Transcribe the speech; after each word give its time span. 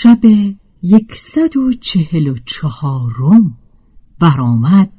شب 0.00 0.24
یکصد 0.82 1.56
و 1.56 1.72
چهل 1.72 2.26
و 2.26 2.36
چهارم. 2.46 3.58
برآمد. 4.18 4.90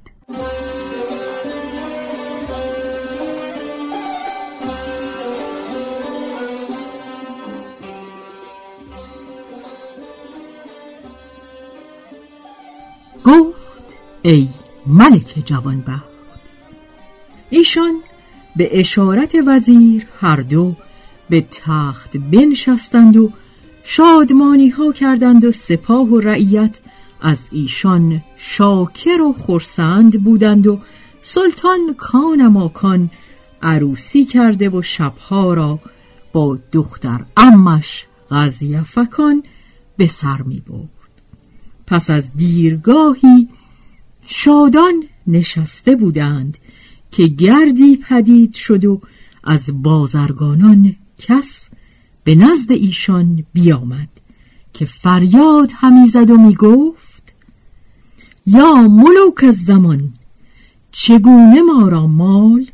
گفت 13.23 13.83
ای 14.21 14.49
ملک 14.87 15.43
جوانبخت 15.45 16.03
ایشان 17.49 18.01
به 18.55 18.79
اشارت 18.79 19.35
وزیر 19.47 20.07
هر 20.19 20.35
دو 20.35 20.75
به 21.29 21.41
تخت 21.41 22.17
بنشستند 22.17 23.17
و 23.17 23.31
شادمانی 23.91 24.69
ها 24.69 24.91
کردند 24.91 25.45
و 25.45 25.51
سپاه 25.51 26.07
و 26.07 26.19
رعیت 26.19 26.79
از 27.21 27.49
ایشان 27.51 28.23
شاکر 28.37 29.21
و 29.21 29.33
خرسند 29.33 30.23
بودند 30.23 30.67
و 30.67 30.79
سلطان 31.21 31.95
کان 31.97 32.47
ماکان 32.47 33.11
عروسی 33.61 34.25
کرده 34.25 34.69
و 34.69 34.81
شبها 34.81 35.53
را 35.53 35.79
با 36.33 36.59
دختر 36.71 37.25
امش 37.37 38.05
غزی 38.31 38.81
فکان 38.81 39.43
به 39.97 40.07
سر 40.07 40.41
می 40.41 40.59
برد 40.67 40.89
پس 41.87 42.09
از 42.09 42.33
دیرگاهی 42.35 43.49
شادان 44.25 45.03
نشسته 45.27 45.95
بودند 45.95 46.57
که 47.11 47.27
گردی 47.27 47.97
پدید 47.97 48.53
شد 48.53 48.85
و 48.85 49.01
از 49.43 49.83
بازرگانان 49.83 50.95
کس 51.17 51.69
به 52.23 52.35
نزد 52.35 52.71
ایشان 52.71 53.45
بیامد 53.53 54.09
که 54.73 54.85
فریاد 54.85 55.71
همی 55.75 56.07
زد 56.07 56.29
و 56.29 56.37
می 56.37 56.55
گفت 56.55 57.33
یا 58.45 58.73
ملوک 58.73 59.51
زمان 59.51 60.13
چگونه 60.91 61.61
ما 61.61 61.87
را 61.87 62.07
مال 62.07 62.65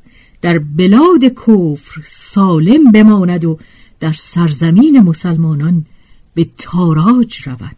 در 0.41 0.59
بلاد 0.59 1.23
کفر 1.23 2.01
سالم 2.05 2.91
بماند 2.91 3.45
و 3.45 3.59
در 3.99 4.13
سرزمین 4.13 4.99
مسلمانان 4.99 5.85
به 6.33 6.49
تاراج 6.57 7.37
رود؟ 7.47 7.75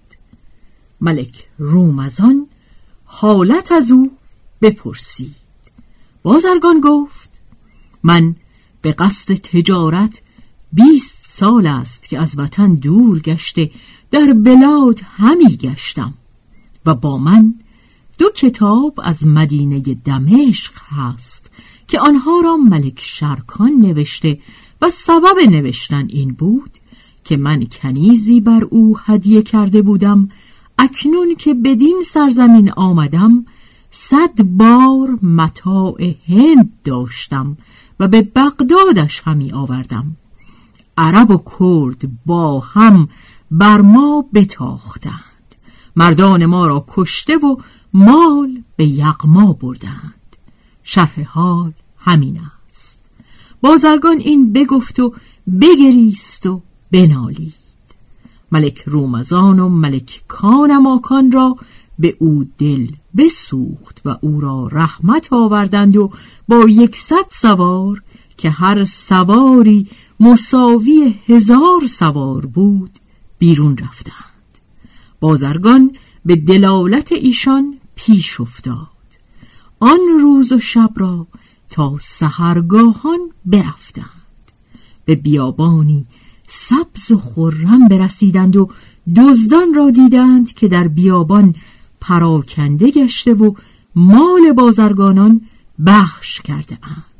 ملک 1.01 1.47
رومزان 1.57 2.47
حالت 3.05 3.71
از 3.71 3.91
او 3.91 4.11
بپرسید. 4.61 5.35
بازرگان 6.23 6.81
گفت 6.83 7.29
من 8.03 8.35
به 8.81 8.91
قصد 8.91 9.33
تجارت 9.33 10.21
بیست 10.73 11.16
سال 11.39 11.67
است 11.67 12.09
که 12.09 12.19
از 12.19 12.39
وطن 12.39 12.75
دور 12.75 13.19
گشته 13.19 13.71
در 14.11 14.33
بلاد 14.33 14.99
همی 15.17 15.57
گشتم. 15.57 16.13
و 16.85 16.93
با 16.93 17.17
من 17.17 17.53
دو 18.17 18.25
کتاب 18.35 18.99
از 19.03 19.27
مدینه 19.27 19.79
دمشق 19.79 20.73
هست 20.89 21.51
که 21.87 21.99
آنها 21.99 22.41
را 22.43 22.57
ملک 22.57 22.99
شرکان 22.99 23.71
نوشته 23.71 24.39
و 24.81 24.89
سبب 24.89 25.49
نوشتن 25.49 26.07
این 26.09 26.33
بود 26.33 26.71
که 27.23 27.37
من 27.37 27.65
کنیزی 27.65 28.41
بر 28.41 28.63
او 28.63 28.97
هدیه 29.05 29.41
کرده 29.41 29.81
بودم 29.81 30.29
اکنون 30.77 31.35
که 31.35 31.53
بدین 31.53 32.03
سرزمین 32.05 32.71
آمدم 32.71 33.45
صد 33.91 34.41
بار 34.41 35.19
متاع 35.21 36.13
هند 36.27 36.73
داشتم 36.83 37.57
و 37.99 38.07
به 38.07 38.21
بغدادش 38.21 39.21
همی 39.25 39.51
آوردم. 39.51 40.15
عرب 40.97 41.31
و 41.31 41.37
کرد 41.59 42.11
با 42.25 42.59
هم 42.59 43.09
بر 43.51 43.81
ما 43.81 44.25
بتاختند. 44.33 45.55
مردان 45.95 46.45
ما 46.45 46.67
را 46.67 46.85
کشته 46.87 47.37
و 47.37 47.55
مال 47.93 48.63
به 48.75 48.85
یغما 48.85 49.53
بردند. 49.53 50.37
شرح 50.83 51.23
حال 51.23 51.73
همین 51.97 52.39
است. 52.69 52.99
بازرگان 53.61 54.17
این 54.17 54.53
بگفت 54.53 54.99
و 54.99 55.13
بگریست 55.61 56.45
و 56.45 56.61
بنالید. 56.91 57.53
ملک 58.51 58.83
رومزان 58.85 59.59
و 59.59 59.69
ملک 59.69 60.23
کانماکان 60.27 61.31
را 61.31 61.55
به 61.99 62.17
او 62.19 62.47
دل 62.57 62.87
بسوخت 63.17 64.01
و 64.05 64.17
او 64.21 64.41
را 64.41 64.67
رحمت 64.71 65.33
آوردند 65.33 65.95
و 65.95 66.11
با 66.47 66.65
یکصد 66.69 67.25
سوار 67.29 68.03
که 68.37 68.49
هر 68.49 68.83
سواری 68.83 69.87
مساوی 70.19 71.15
هزار 71.27 71.87
سوار 71.89 72.45
بود 72.45 72.91
بیرون 73.37 73.77
رفتند. 73.77 74.13
بازرگان 75.19 75.95
به 76.25 76.35
دلالت 76.35 77.11
ایشان 77.11 77.77
پیش 77.95 78.41
افتاد. 78.41 78.87
آن 79.79 79.99
روز 80.21 80.51
و 80.51 80.59
شب 80.59 80.89
را 80.95 81.27
تا 81.69 81.97
سهرگاهان 82.01 83.19
برفتند. 83.45 84.07
به 85.05 85.15
بیابانی 85.15 86.05
سبز 86.47 87.11
و 87.11 87.17
خرم 87.17 87.87
برسیدند 87.87 88.55
و 88.55 88.69
دزدان 89.15 89.73
را 89.73 89.91
دیدند 89.91 90.53
که 90.53 90.67
در 90.67 90.87
بیابان 90.87 91.55
پراکنده 92.01 92.91
گشته 92.91 93.33
و 93.33 93.53
مال 93.95 94.53
بازرگانان 94.55 95.41
بخش 95.85 96.41
کرده 96.41 96.77
اند. 96.83 97.16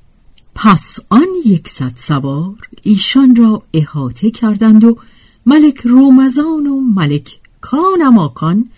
پس 0.59 1.00
آن 1.09 1.27
یکصد 1.45 1.92
سوار 1.95 2.68
ایشان 2.83 3.36
را 3.36 3.63
احاطه 3.74 4.31
کردند 4.31 4.83
و 4.83 4.98
ملک 5.45 5.77
رومزان 5.77 6.68
و 6.68 6.81
ملک 6.81 7.39
کانماکان 7.62 8.69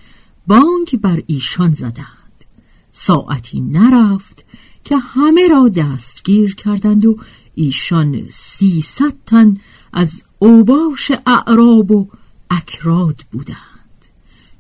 بانک 0.47 0.95
بر 1.01 1.23
ایشان 1.27 1.73
زدند. 1.73 2.45
ساعتی 2.91 3.59
نرفت 3.59 4.45
که 4.83 4.97
همه 4.97 5.47
را 5.47 5.69
دستگیر 5.69 6.55
کردند 6.55 7.05
و 7.05 7.17
ایشان 7.55 8.25
سیصد 8.29 9.13
تن 9.25 9.57
از 9.93 10.23
اوباش 10.39 11.11
اعراب 11.25 11.91
و 11.91 12.07
اکراد 12.49 13.23
بودند. 13.31 14.05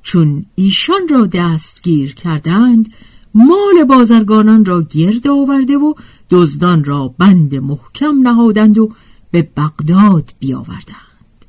چون 0.03 0.45
ایشان 0.55 1.07
را 1.09 1.25
دستگیر 1.25 2.15
کردند 2.15 2.93
مال 3.33 3.83
بازرگانان 3.83 4.65
را 4.65 4.81
گرد 4.81 5.27
آورده 5.27 5.77
و 5.77 5.93
دزدان 6.29 6.83
را 6.83 7.07
بند 7.17 7.55
محکم 7.55 8.27
نهادند 8.27 8.77
و 8.77 8.91
به 9.31 9.41
بغداد 9.57 10.33
بیاوردند. 10.39 11.45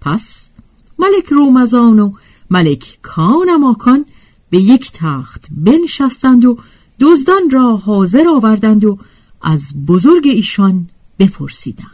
پس 0.00 0.50
ملک 0.98 1.26
رومزان 1.26 1.98
و 1.98 2.12
ملک 2.50 2.98
کانماکان 3.02 4.04
به 4.50 4.58
یک 4.58 4.92
تخت 4.92 5.46
بنشستند 5.50 6.44
و 6.44 6.58
دزدان 7.00 7.50
را 7.50 7.76
حاضر 7.76 8.28
آوردند 8.28 8.84
و 8.84 8.98
از 9.42 9.86
بزرگ 9.86 10.26
ایشان 10.26 10.88
بپرسیدند. 11.18 11.90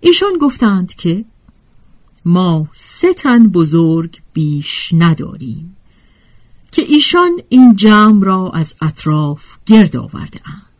ایشان 0.00 0.38
گفتند 0.40 0.94
که 0.94 1.24
ما 2.24 2.68
سه 2.72 3.14
تن 3.14 3.48
بزرگ 3.48 4.20
بیش 4.32 4.90
نداریم 4.92 5.76
که 6.72 6.82
ایشان 6.82 7.30
این 7.48 7.76
جمع 7.76 8.24
را 8.24 8.50
از 8.50 8.74
اطراف 8.80 9.44
گرد 9.66 9.96
آورده 9.96 10.40
اند. 10.44 10.71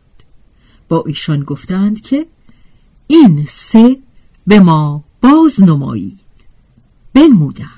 با 0.93 1.03
ایشان 1.07 1.43
گفتند 1.43 2.01
که 2.01 2.25
این 3.07 3.45
سه 3.49 3.97
به 4.47 4.59
ما 4.59 5.03
باز 5.21 5.63
نمایید 5.63 6.19
بنمودند. 7.13 7.69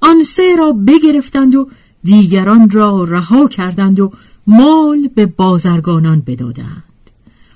آن 0.00 0.22
سه 0.22 0.56
را 0.58 0.72
بگرفتند 0.72 1.54
و 1.54 1.68
دیگران 2.04 2.70
را 2.70 3.04
رها 3.04 3.48
کردند 3.48 4.00
و 4.00 4.12
مال 4.46 5.08
به 5.08 5.26
بازرگانان 5.26 6.22
بدادند. 6.26 7.10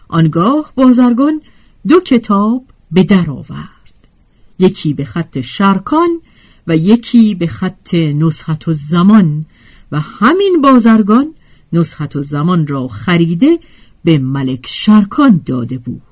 آنگاه 0.09 0.73
بازرگان 0.75 1.41
دو 1.89 2.01
کتاب 2.01 2.65
به 2.91 3.03
در 3.03 3.31
آورد. 3.31 4.09
یکی 4.59 4.95
به 4.95 5.05
خط 5.05 5.41
شرکان 5.41 6.21
و 6.67 6.77
یکی 6.77 7.35
به 7.35 7.47
خط 7.47 7.95
نصحت 7.95 8.69
و 8.69 8.73
زمان 8.73 9.47
و 9.93 10.01
همین 10.01 10.61
بازرگان 10.63 11.35
نصحت 11.73 12.17
و 12.17 12.23
زمان 12.23 12.67
را 12.67 12.89
خریده 12.89 13.59
به 14.05 14.19
ملک 14.19 14.67
شرکان 14.67 15.43
داده 15.47 15.79
بود. 15.79 16.03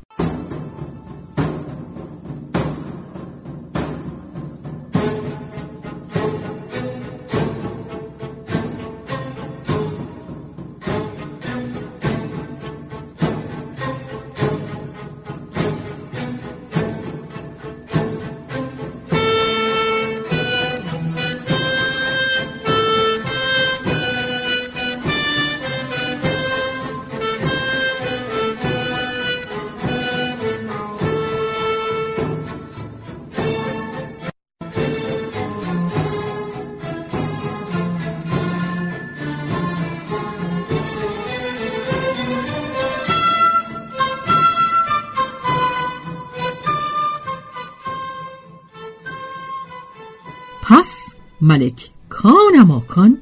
ملک 51.43 51.91
کان 52.09 53.19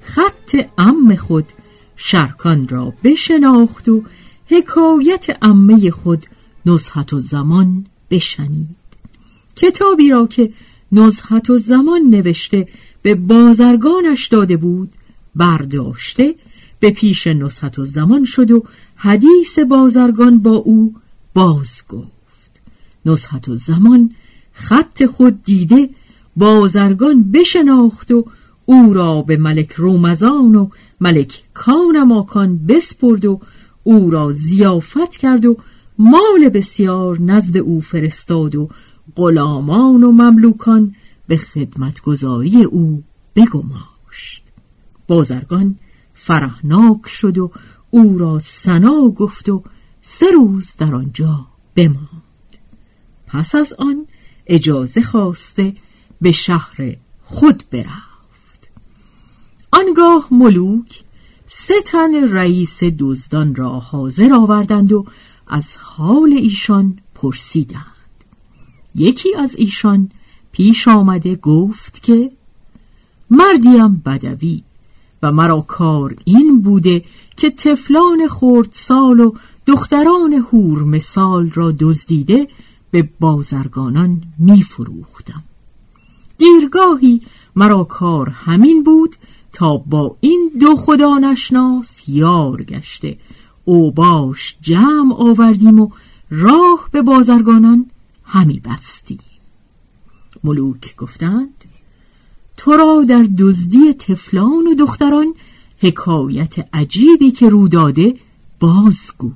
خط 0.00 0.56
ام 0.78 1.16
خود 1.16 1.44
شرکان 1.96 2.68
را 2.68 2.94
بشناخت 3.04 3.88
و 3.88 4.02
حکایت 4.46 5.38
امه 5.42 5.90
خود 5.90 6.26
نزحت 6.66 7.12
و 7.12 7.20
زمان 7.20 7.86
بشنید. 8.10 8.76
کتابی 9.56 10.10
را 10.10 10.26
که 10.26 10.52
نزحت 10.92 11.50
و 11.50 11.56
زمان 11.56 12.00
نوشته 12.00 12.68
به 13.02 13.14
بازرگانش 13.14 14.26
داده 14.26 14.56
بود 14.56 14.92
برداشته 15.36 16.34
به 16.80 16.90
پیش 16.90 17.26
نزحت 17.26 17.78
و 17.78 17.84
زمان 17.84 18.24
شد 18.24 18.50
و 18.50 18.64
حدیث 18.96 19.58
بازرگان 19.58 20.38
با 20.38 20.50
او 20.50 20.94
باز 21.34 21.82
گفت 21.88 22.60
نزحت 23.06 23.48
و 23.48 23.56
زمان 23.56 24.14
خط 24.52 25.06
خود 25.06 25.42
دیده 25.42 25.90
بازرگان 26.36 27.30
بشناخت 27.30 28.12
و 28.12 28.24
او 28.64 28.94
را 28.94 29.22
به 29.22 29.36
ملک 29.36 29.72
رومزان 29.72 30.54
و 30.54 30.68
ملک 31.00 31.42
کانماکان 31.54 32.66
بسپرد 32.66 33.24
و 33.24 33.40
او 33.82 34.10
را 34.10 34.32
زیافت 34.32 35.16
کرد 35.16 35.46
و 35.46 35.56
مال 35.98 36.48
بسیار 36.54 37.20
نزد 37.20 37.56
او 37.56 37.80
فرستاد 37.80 38.54
و 38.54 38.68
غلامان 39.16 40.02
و 40.02 40.12
مملوکان 40.12 40.94
به 41.28 41.36
خدمتگذاری 41.36 42.64
او 42.64 43.02
بگماشت. 43.36 44.42
بازرگان 45.08 45.74
فرهناک 46.14 47.06
شد 47.06 47.38
و 47.38 47.50
او 47.90 48.18
را 48.18 48.38
سنا 48.38 49.08
گفت 49.08 49.48
و 49.48 49.62
سه 50.02 50.26
روز 50.30 50.76
در 50.76 50.94
آنجا 50.94 51.46
بماند. 51.74 52.22
پس 53.26 53.54
از 53.54 53.72
آن 53.78 54.06
اجازه 54.46 55.02
خواسته 55.02 55.72
به 56.20 56.32
شهر 56.32 56.96
خود 57.24 57.64
برفت 57.70 58.70
آنگاه 59.72 60.28
ملوک 60.30 61.04
سه 61.46 61.74
تن 61.86 62.32
رئیس 62.32 62.80
دزدان 62.98 63.54
را 63.54 63.70
حاضر 63.80 64.32
آوردند 64.34 64.92
و 64.92 65.04
از 65.46 65.76
حال 65.76 66.32
ایشان 66.32 66.98
پرسیدند 67.14 67.84
یکی 68.94 69.34
از 69.34 69.56
ایشان 69.56 70.10
پیش 70.52 70.88
آمده 70.88 71.34
گفت 71.34 72.02
که 72.02 72.32
مردیم 73.30 74.02
بدوی 74.06 74.62
و 75.22 75.32
مرا 75.32 75.60
کار 75.60 76.16
این 76.24 76.62
بوده 76.62 77.04
که 77.36 77.50
تفلان 77.50 78.28
سال 78.70 79.20
و 79.20 79.32
دختران 79.66 80.32
هور 80.32 80.82
مثال 80.82 81.50
را 81.50 81.74
دزدیده 81.80 82.48
به 82.90 83.08
بازرگانان 83.20 84.22
می 84.38 84.62
فروختم. 84.62 85.44
دیرگاهی. 86.38 87.22
مرا 87.56 87.84
کار 87.84 88.28
همین 88.28 88.82
بود 88.82 89.16
تا 89.52 89.76
با 89.76 90.16
این 90.20 90.50
دو 90.60 90.76
خدا 90.76 91.18
نشناس 91.18 92.08
یار 92.08 92.62
گشته. 92.62 93.18
او 93.64 93.92
باش 93.92 94.56
جمع 94.60 95.14
آوردیم 95.14 95.80
و 95.80 95.90
راه 96.30 96.88
به 96.92 97.02
بازرگانان 97.02 97.90
همی 98.24 98.60
بستیم. 98.60 99.18
ملوک 100.44 100.96
گفتند 100.96 101.64
تو 102.56 102.72
را 102.72 103.04
در 103.08 103.26
دزدی 103.38 103.92
تفلان 103.92 104.66
و 104.66 104.74
دختران 104.74 105.34
حکایت 105.78 106.68
عجیبی 106.72 107.30
که 107.30 107.48
رو 107.48 107.68
داده 107.68 108.14
بازگو. 108.60 109.32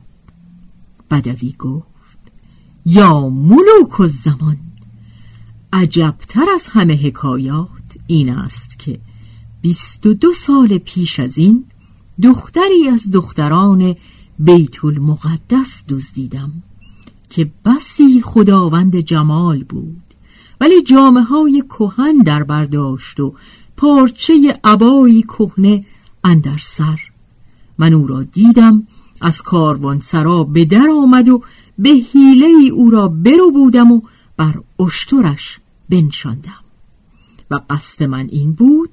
بدوی 1.11 1.55
گفت 1.59 2.19
یا 2.87 3.29
ملوک 3.29 4.01
و 4.01 4.07
زمان 4.07 4.57
عجبتر 5.73 6.47
از 6.55 6.67
همه 6.69 6.97
حکایات 6.97 7.69
این 8.07 8.31
است 8.31 8.79
که 8.79 9.01
بیست 9.61 10.07
و 10.07 10.15
دو 10.15 10.33
سال 10.33 10.79
پیش 10.79 11.21
از 11.21 11.39
این 11.39 11.65
دختری 12.23 12.89
از 12.89 13.11
دختران 13.11 13.97
بیت 14.39 14.85
المقدس 14.85 15.85
دزدیدم 15.89 16.53
که 17.31 17.51
بسی 17.65 18.21
خداوند 18.21 18.97
جمال 18.97 19.65
بود 19.65 20.03
ولی 20.61 20.83
جامعه 20.83 21.23
های 21.23 21.63
کهن 21.69 22.19
در 22.19 22.43
برداشت 22.43 23.21
و 23.21 23.35
پارچه 23.77 24.61
عبایی 24.65 25.23
کهنه 25.23 25.85
اندر 26.25 26.59
سر. 26.63 27.01
من 27.79 27.93
او 27.93 28.07
را 28.07 28.23
دیدم 28.23 28.87
از 29.21 29.43
کاروان 29.43 30.01
سرا 30.01 30.45
به 30.45 30.65
در 30.65 30.89
آمد 30.91 31.29
و 31.29 31.43
به 31.79 31.91
حیله 31.91 32.73
او 32.73 32.91
را 32.91 33.09
برو 33.09 33.51
بودم 33.51 33.93
و 33.93 34.01
بر 34.41 34.55
اشترش 34.79 35.61
بنشاندم. 35.91 36.65
و 37.51 37.61
قصد 37.71 38.03
من 38.03 38.29
این 38.29 38.53
بود 38.53 38.91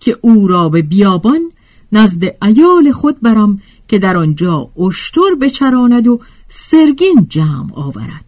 که 0.00 0.18
او 0.20 0.48
را 0.48 0.68
به 0.68 0.82
بیابان 0.82 1.52
نزد 1.92 2.44
ایال 2.44 2.92
خود 2.92 3.20
برم 3.20 3.62
که 3.88 3.98
در 3.98 4.16
آنجا 4.16 4.70
اشتر 4.78 5.34
بچراند 5.40 6.06
و 6.06 6.20
سرگین 6.48 7.26
جمع 7.28 7.74
آورد. 7.74 8.24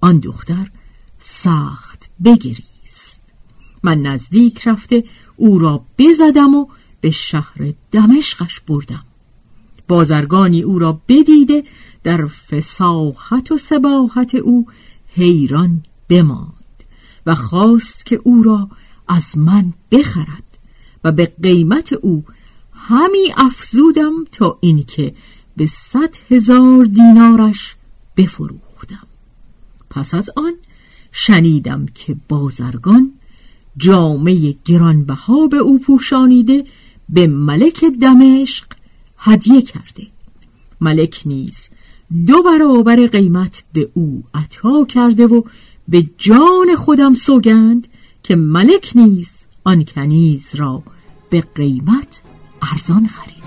آن 0.00 0.18
دختر 0.18 0.70
سخت 1.18 2.10
بگریست. 2.24 3.24
من 3.82 4.02
نزدیک 4.02 4.68
رفته 4.68 5.04
او 5.36 5.58
را 5.58 5.84
بزدم 5.98 6.54
و 6.54 6.66
به 7.00 7.10
شهر 7.10 7.72
دمشقش 7.92 8.60
بردم. 8.60 9.04
بازرگانی 9.88 10.62
او 10.62 10.78
را 10.78 11.00
بدیده 11.08 11.64
در 12.02 12.26
فساحت 12.26 13.52
و 13.52 13.56
سباحت 13.58 14.34
او 14.34 14.66
حیران 15.14 15.82
بماند 16.08 16.54
و 17.26 17.34
خواست 17.34 18.06
که 18.06 18.20
او 18.24 18.42
را 18.42 18.68
از 19.08 19.38
من 19.38 19.72
بخرد 19.90 20.58
و 21.04 21.12
به 21.12 21.32
قیمت 21.42 21.92
او 21.92 22.24
همی 22.72 23.32
افزودم 23.36 24.24
تا 24.32 24.58
اینکه 24.60 25.14
به 25.56 25.66
صد 25.66 26.14
هزار 26.30 26.84
دینارش 26.84 27.76
بفروختم. 28.16 29.06
پس 29.90 30.14
از 30.14 30.30
آن 30.36 30.54
شنیدم 31.12 31.86
که 31.86 32.16
بازرگان 32.28 33.12
جامعه 33.76 34.54
گرانبها 34.64 35.46
به 35.46 35.56
او 35.56 35.78
پوشانیده 35.78 36.64
به 37.08 37.26
ملک 37.26 37.84
دمشق 37.84 38.64
هدیه 39.18 39.62
کرده. 39.62 40.06
ملک 40.80 41.22
نیز 41.26 41.68
دو 42.26 42.42
برابر 42.42 43.06
قیمت 43.06 43.62
به 43.72 43.90
او 43.94 44.24
عطا 44.34 44.84
کرده 44.84 45.26
و 45.26 45.42
به 45.88 46.10
جان 46.18 46.76
خودم 46.76 47.12
سوگند 47.12 47.88
که 48.22 48.36
ملک 48.36 48.92
نیز 48.94 49.38
آن 49.64 49.84
کنیز 49.84 50.54
را 50.54 50.82
به 51.30 51.44
قیمت 51.54 52.22
ارزان 52.72 53.06
خریده 53.06 53.43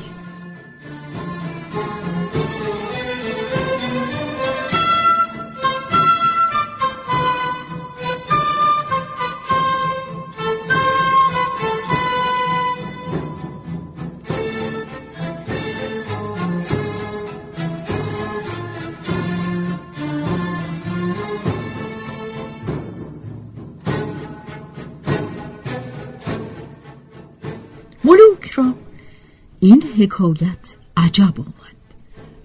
این 29.68 29.84
حکایت 29.98 30.76
عجب 30.98 31.40
آمد 31.40 31.78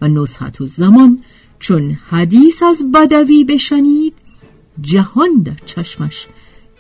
و 0.01 0.09
نصحت 0.09 0.61
و 0.61 0.67
زمان 0.67 1.19
چون 1.59 1.91
حدیث 1.91 2.63
از 2.63 2.93
بدوی 2.95 3.45
بشنید 3.45 4.15
جهان 4.81 5.43
در 5.45 5.57
چشمش 5.67 6.27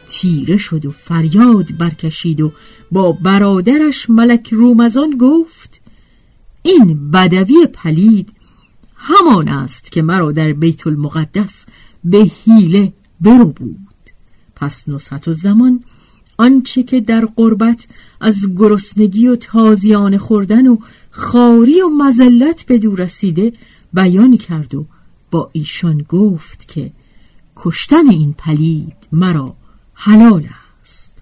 تیره 0.06 0.56
شد 0.56 0.86
و 0.86 0.90
فریاد 0.90 1.78
برکشید 1.78 2.40
و 2.40 2.52
با 2.92 3.12
برادرش 3.12 4.10
ملک 4.10 4.48
رومزان 4.52 5.16
گفت 5.20 5.80
این 6.62 7.10
بدوی 7.10 7.66
پلید 7.72 8.32
همان 8.96 9.48
است 9.48 9.92
که 9.92 10.02
مرا 10.02 10.32
در 10.32 10.52
بیت 10.52 10.86
المقدس 10.86 11.66
به 12.04 12.18
حیله 12.18 12.92
برو 13.20 13.46
بود. 13.46 13.78
پس 14.56 14.88
نصحت 14.88 15.28
و 15.28 15.32
زمان 15.32 15.84
آنچه 16.36 16.82
که 16.82 17.00
در 17.00 17.24
قربت 17.24 17.86
از 18.20 18.54
گرسنگی 18.56 19.26
و 19.26 19.36
تازیانه 19.36 20.18
خوردن 20.18 20.66
و 20.66 20.76
خاری 21.10 21.80
و 21.80 21.88
مزلت 21.88 22.62
به 22.62 22.78
دور 22.78 23.00
رسیده 23.00 23.52
بیان 23.92 24.36
کرد 24.36 24.74
و 24.74 24.86
با 25.30 25.50
ایشان 25.52 25.98
گفت 26.08 26.68
که 26.68 26.92
کشتن 27.56 28.08
این 28.10 28.32
پلید 28.32 28.96
مرا 29.12 29.56
حلال 29.94 30.48
است. 30.82 31.12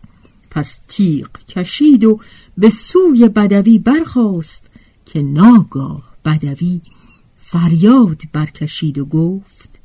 پس 0.50 0.80
تیغ 0.88 1.28
کشید 1.48 2.04
و 2.04 2.20
به 2.58 2.70
سوی 2.70 3.28
بدوی 3.28 3.78
برخاست 3.78 4.70
که 5.06 5.22
ناگاه 5.22 6.02
بدوی 6.24 6.80
فریاد 7.38 8.22
برکشید 8.32 8.98
و 8.98 9.04
گفت 9.04 9.78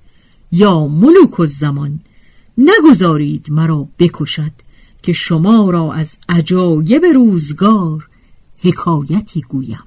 یا 0.52 0.88
ملوک 0.88 1.40
و 1.40 1.46
زمان 1.46 2.00
نگذارید 2.58 3.52
مرا 3.52 3.88
بکشد 4.00 4.52
که 5.06 5.14
شما 5.14 5.70
را 5.70 5.94
از 5.94 6.18
عجایب 6.30 7.06
روزگار 7.06 8.10
حکایتی 8.58 9.42
گویم. 9.42 9.84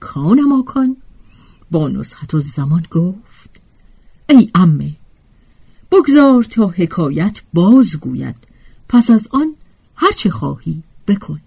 کان 0.00 0.40
ماکان 0.40 0.96
با 1.70 1.88
نصحت 1.88 2.34
و 2.34 2.40
زمان 2.40 2.86
گفت 2.90 3.60
ای 4.28 4.50
امه 4.54 4.96
بگذار 5.92 6.42
تا 6.42 6.66
حکایت 6.66 7.42
بازگوید 7.54 8.36
پس 8.88 9.10
از 9.10 9.28
آن 9.30 9.54
هرچه 9.94 10.30
خواهی 10.30 10.82
بکن. 11.06 11.40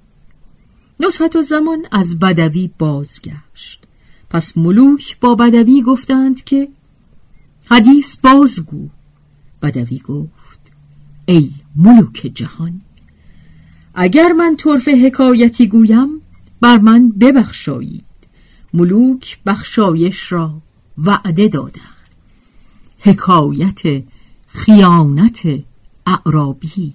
نصحت 1.00 1.36
و 1.36 1.42
زمان 1.42 1.86
از 1.92 2.20
بدوی 2.20 2.72
بازگشت. 2.78 3.84
پس 4.30 4.58
ملوک 4.58 5.20
با 5.20 5.36
بدوی 5.36 5.82
گفتند 5.82 6.44
که 6.44 6.68
حدیث 7.66 8.18
بازگو. 8.18 8.90
بدوی 9.62 10.00
گفت 10.00 10.60
ای 11.26 11.63
ملوک 11.76 12.32
جهان. 12.34 12.82
اگر 13.96 14.32
من 14.32 14.56
طرف 14.56 14.88
حکایتی 14.88 15.68
گویم 15.68 16.22
بر 16.62 16.78
من 16.78 17.10
ببخشایید. 17.10 18.04
ملوک 18.74 19.38
بخشایش 19.46 20.32
را 20.32 20.62
وعده 20.98 21.48
دادند 21.48 21.94
حکایت 23.00 24.04
خیانت 24.48 25.42
اعرابی. 26.08 26.94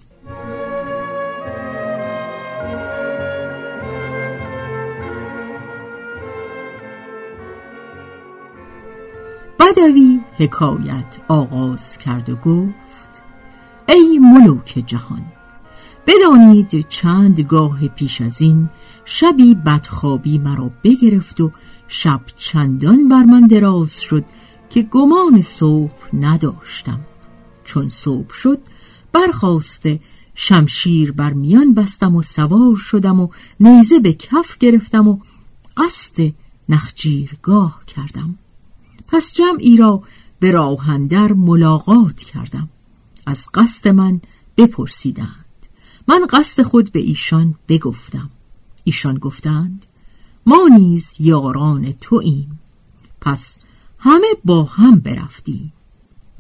بدوی 9.59 10.21
حکایت 10.37 11.19
آغاز 11.29 11.99
کرد 11.99 12.31
و 12.31 12.37
گفت 12.37 12.88
ای 13.89 14.19
ملوک 14.19 14.83
جهان 14.87 15.25
بدانید 16.07 16.89
چند 16.89 17.41
گاه 17.41 17.89
پیش 17.89 18.21
از 18.21 18.41
این 18.41 18.69
شبی 19.05 19.55
بدخوابی 19.55 20.39
مرا 20.39 20.71
بگرفت 20.85 21.41
و 21.41 21.53
شب 21.89 22.21
چندان 22.37 23.09
بر 23.09 23.23
من 23.23 23.47
دراز 23.47 24.01
شد 24.01 24.25
که 24.71 24.83
گمان 24.83 25.41
صبح 25.41 26.17
نداشتم. 26.17 27.01
چون 27.65 27.89
صبح 27.89 28.33
شد 28.33 28.59
برخواسته 29.13 30.01
شمشیر 30.35 31.13
بر 31.13 31.33
میان 31.33 31.75
بستم 31.75 32.17
و 32.17 32.23
سوار 32.23 32.77
شدم 32.77 33.21
و 33.21 33.29
نیزه 33.61 33.99
به 33.99 34.13
کف 34.13 34.59
گرفتم 34.59 35.09
و 35.09 35.19
قصد 35.77 36.33
نخجیرگاه 36.69 37.83
کردم. 37.87 38.35
پس 39.07 39.33
جمعی 39.33 39.77
را 39.77 40.03
به 40.41 40.51
راهندر 40.51 41.33
ملاقات 41.33 42.19
کردم. 42.19 42.69
از 43.29 43.49
قصد 43.55 43.89
من 43.89 44.21
بپرسیدند. 44.57 45.45
من 46.09 46.27
قصد 46.31 46.63
خود 46.63 46.93
به 46.93 46.99
ایشان 46.99 47.55
بگفتم. 47.69 48.31
ایشان 48.85 49.19
گفتند 49.19 49.87
ما 50.47 50.69
نیز 50.79 51.17
یاران 51.21 51.93
توییم. 51.93 52.59
پس 53.21 53.59
همه 53.99 54.27
با 54.45 54.65
هم 54.65 54.99
برفتیم. 54.99 55.73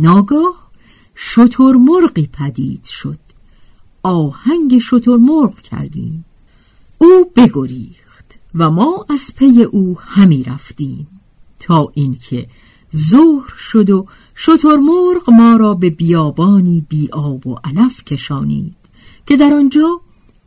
ناگاه 0.00 0.70
شتر 1.16 1.72
مرغی 1.72 2.26
پدید 2.32 2.84
شد. 2.84 3.18
آهنگ 4.02 4.78
شتر 4.78 5.16
مرغ 5.16 5.60
کردیم. 5.60 6.24
او 6.98 7.32
بگریخت 7.36 8.34
و 8.54 8.70
ما 8.70 9.06
از 9.08 9.34
پی 9.36 9.62
او 9.62 9.98
همی 10.00 10.44
رفتیم. 10.44 11.06
تا 11.60 11.92
اینکه 11.94 12.48
ظهر 12.96 13.54
شد 13.56 13.90
و 13.90 14.06
شترمرغ 14.40 15.30
ما 15.30 15.56
را 15.56 15.74
به 15.74 15.90
بیابانی 15.90 16.86
بی 16.88 17.08
آب 17.12 17.46
و 17.46 17.56
علف 17.64 18.04
کشانید 18.04 18.76
که 19.26 19.36
در 19.36 19.54
آنجا 19.54 20.00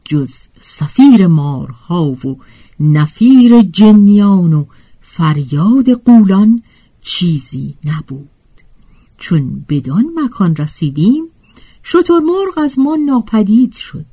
جز 0.03 0.35
سفیر 0.59 1.27
مارها 1.27 2.03
و 2.05 2.37
نفیر 2.79 3.61
جنیان 3.61 4.53
و 4.53 4.65
فریاد 5.01 5.89
قولان 5.89 6.63
چیزی 7.01 7.75
نبود. 7.85 8.29
چون 9.17 9.65
بدان 9.69 10.05
مکان 10.15 10.55
رسیدیم 10.55 11.25
شترمرغ 11.83 12.57
از 12.57 12.79
ما 12.79 12.95
ناپدید 12.95 13.73
شد. 13.73 14.05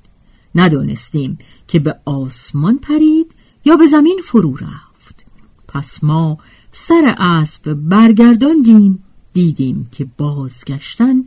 ندانستیم 0.54 1.38
که 1.68 1.78
به 1.78 1.96
آسمان 2.04 2.78
پرید 2.78 3.34
یا 3.64 3.76
به 3.76 3.86
زمین 3.86 4.20
فرو 4.24 4.56
رفت. 4.56 5.26
پس 5.68 6.04
ما 6.04 6.38
سر 6.72 7.14
اسب 7.18 7.72
برگرداندیم 7.72 9.04
دیدیم 9.38 9.88
که 9.92 10.06
بازگشتن 10.16 11.24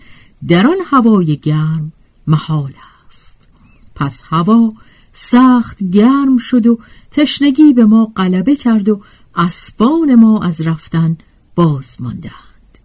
در 0.48 0.68
آن 0.68 0.78
هوای 0.86 1.38
گرم 1.38 1.92
محال 2.28 2.74
است. 3.08 3.48
پس 3.96 4.24
هوا 4.26 4.74
سخت 5.14 5.84
گرم 5.84 6.38
شد 6.38 6.68
و 6.68 6.80
تشنگی 7.12 7.74
به 7.74 7.86
ما 7.86 8.12
غلبه 8.16 8.56
کرد 8.56 8.90
و 8.90 9.02
اسبان 9.36 10.16
ما 10.16 10.40
از 10.44 10.62
رفتن 10.62 11.18
باز 11.56 12.02
ماندند. 12.02 12.78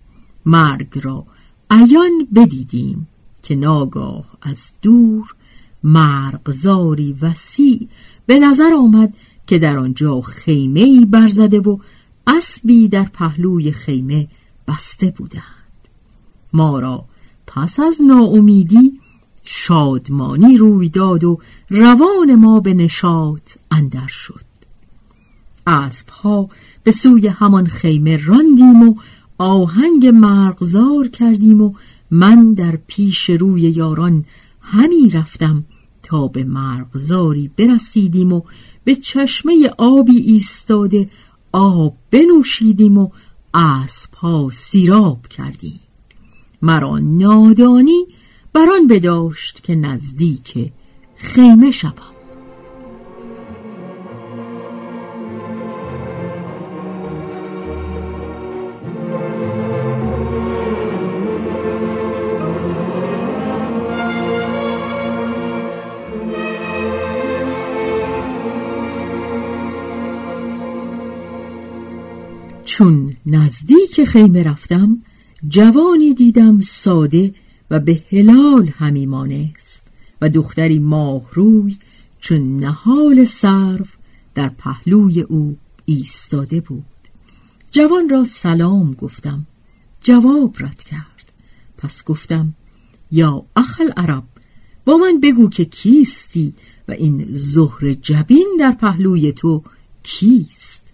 مرگ 0.46 0.98
را 1.02 1.26
عیان 1.70 2.28
بدیدیم 2.34 3.08
که 3.42 3.54
ناگاه 3.54 4.24
از 4.42 4.72
دور 4.82 5.34
مرغزاری 5.84 7.16
وسیع 7.22 7.88
به 8.26 8.38
نظر 8.38 8.74
آمد 8.74 9.14
که 9.46 9.58
در 9.58 9.78
آنجا 9.78 10.20
خیمه 10.20 10.80
ای 10.80 11.04
برزده 11.04 11.60
و 11.60 11.78
اسبی 12.26 12.88
در 12.88 13.04
پهلوی 13.04 13.72
خیمه 13.72 14.28
بسته 14.68 15.14
بودند. 15.16 15.42
ما 16.52 16.80
را 16.80 17.04
پس 17.46 17.80
از 17.80 18.02
ناامیدی 18.02 19.00
شادمانی 19.44 20.56
روی 20.56 20.88
داد 20.88 21.24
و 21.24 21.38
روان 21.70 22.34
ما 22.34 22.60
به 22.60 22.74
نشاط 22.74 23.52
اندر 23.70 24.06
شد. 24.06 24.46
اسبها 25.66 26.48
به 26.82 26.92
سوی 26.92 27.28
همان 27.28 27.66
خیمه 27.66 28.16
راندیم 28.16 28.88
و 28.88 28.94
آهنگ 29.38 30.06
مرغزار 30.06 31.08
کردیم 31.08 31.60
و 31.62 31.74
من 32.10 32.54
در 32.54 32.78
پیش 32.86 33.30
روی 33.30 33.60
یاران 33.60 34.24
همی 34.60 35.10
رفتم 35.10 35.64
تا 36.02 36.28
به 36.28 36.44
مرغزاری 36.44 37.50
برسیدیم 37.56 38.32
و 38.32 38.42
به 38.84 38.94
چشمه 38.94 39.70
آبی 39.78 40.16
ایستاده 40.16 41.10
آب 41.52 41.96
بنوشیدیم 42.10 42.98
و 42.98 43.10
اسب 43.56 44.14
ها 44.14 44.50
سیراب 44.52 45.26
کردیم 45.26 45.80
مرا 46.62 46.98
نادانی 46.98 48.06
بران 48.52 48.86
بداشت 48.86 49.64
که 49.64 49.74
نزدیک 49.74 50.72
خیمه 51.16 51.70
شوم. 51.70 52.15
نزدیک 73.96 74.08
خیمه 74.08 74.42
رفتم 74.42 75.02
جوانی 75.48 76.14
دیدم 76.14 76.60
ساده 76.60 77.34
و 77.70 77.80
به 77.80 78.02
هلال 78.12 78.68
همی 78.68 79.06
مانست 79.06 79.86
و 80.20 80.28
دختری 80.28 80.78
ماهروی 80.78 81.76
چون 82.20 82.56
نهال 82.56 83.24
سرو 83.24 83.84
در 84.34 84.48
پهلوی 84.48 85.20
او 85.20 85.56
ایستاده 85.84 86.60
بود. 86.60 86.84
جوان 87.70 88.08
را 88.08 88.24
سلام 88.24 88.92
گفتم 88.92 89.46
جواب 90.02 90.56
رد 90.60 90.82
کرد. 90.82 91.32
پس 91.78 92.04
گفتم 92.04 92.54
یا 93.12 93.44
اخل 93.56 93.90
عرب 93.96 94.24
با 94.84 94.96
من 94.96 95.20
بگو 95.20 95.48
که 95.48 95.64
کیستی 95.64 96.54
و 96.88 96.92
این 96.92 97.26
زهر 97.30 97.92
جبین 97.92 98.56
در 98.60 98.72
پهلوی 98.72 99.32
تو 99.32 99.62
کیست؟ 100.02 100.86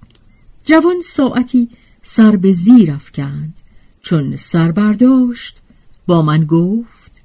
جوان 0.64 1.00
ساعتی 1.04 1.68
سر 2.02 2.36
به 2.36 2.52
زیر 2.52 2.92
افکند. 2.92 3.54
چون 4.00 4.36
سر 4.36 4.72
برداشت 4.72 5.62
با 6.06 6.22
من 6.22 6.44
گفت 6.44 7.22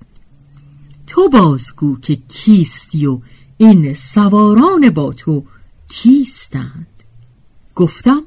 تو 1.08 1.30
بازگو 1.30 2.00
که 2.00 2.16
کیستی 2.16 3.06
و 3.06 3.20
این 3.58 3.94
سواران 3.94 4.90
با 4.90 5.14
تو 5.14 5.44
کیستند. 5.90 6.88
گفتم 7.76 8.24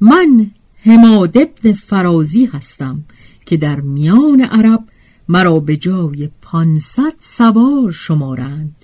من 0.00 0.50
حماد 0.76 1.38
ابن 1.38 1.72
فرازی 1.72 2.44
هستم 2.44 3.04
که 3.46 3.56
در 3.56 3.80
میان 3.80 4.40
عرب 4.40 4.84
مرا 5.28 5.60
به 5.60 5.76
جای 5.76 6.30
پانصد 6.42 7.14
سوار 7.20 7.92
شمارند 7.92 8.74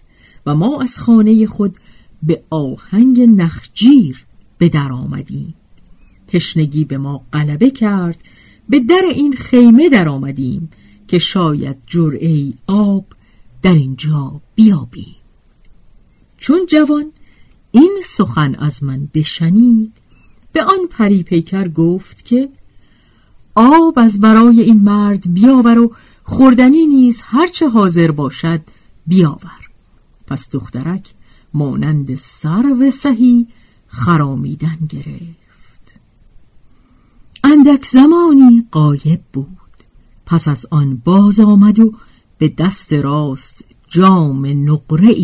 و 0.46 0.54
ما 0.54 0.82
از 0.82 0.98
خانه 0.98 1.46
خود 1.46 1.76
به 2.22 2.42
آهنگ 2.50 3.20
نخجیر 3.20 4.24
به 4.58 4.68
در 4.68 4.92
آمدیم. 4.92 5.54
تشنگی 6.32 6.84
به 6.84 6.98
ما 6.98 7.24
غلبه 7.32 7.70
کرد 7.70 8.18
به 8.68 8.80
در 8.80 9.02
این 9.14 9.32
خیمه 9.32 9.88
در 9.88 10.08
آمدیم 10.08 10.70
که 11.08 11.18
شاید 11.18 11.76
جرعه 11.86 12.52
آب 12.66 13.06
در 13.62 13.74
اینجا 13.74 14.40
بیابیم. 14.54 15.16
چون 16.38 16.66
جوان 16.66 17.12
این 17.70 18.00
سخن 18.04 18.54
از 18.54 18.84
من 18.84 19.08
بشنید 19.14 19.92
به 20.52 20.64
آن 20.64 20.86
پری 20.90 21.22
پیکر 21.22 21.68
گفت 21.68 22.24
که 22.24 22.48
آب 23.54 23.98
از 23.98 24.20
برای 24.20 24.60
این 24.60 24.80
مرد 24.80 25.34
بیاور 25.34 25.78
و 25.78 25.94
خوردنی 26.24 26.86
نیز 26.86 27.20
هرچه 27.24 27.68
حاضر 27.68 28.10
باشد 28.10 28.60
بیاور. 29.06 29.68
پس 30.26 30.50
دخترک 30.50 31.14
مانند 31.54 32.10
و 32.80 32.90
سهی 32.90 33.46
خرامیدن 33.86 34.78
گرفت. 34.88 35.41
اندک 37.44 37.84
زمانی 37.84 38.66
قایب 38.70 39.20
بود. 39.32 39.48
پس 40.26 40.48
از 40.48 40.66
آن 40.70 41.02
باز 41.04 41.40
آمد 41.40 41.80
و 41.80 41.94
به 42.38 42.48
دست 42.48 42.92
راست 42.92 43.64
جام 43.88 44.70
نقره 44.70 45.14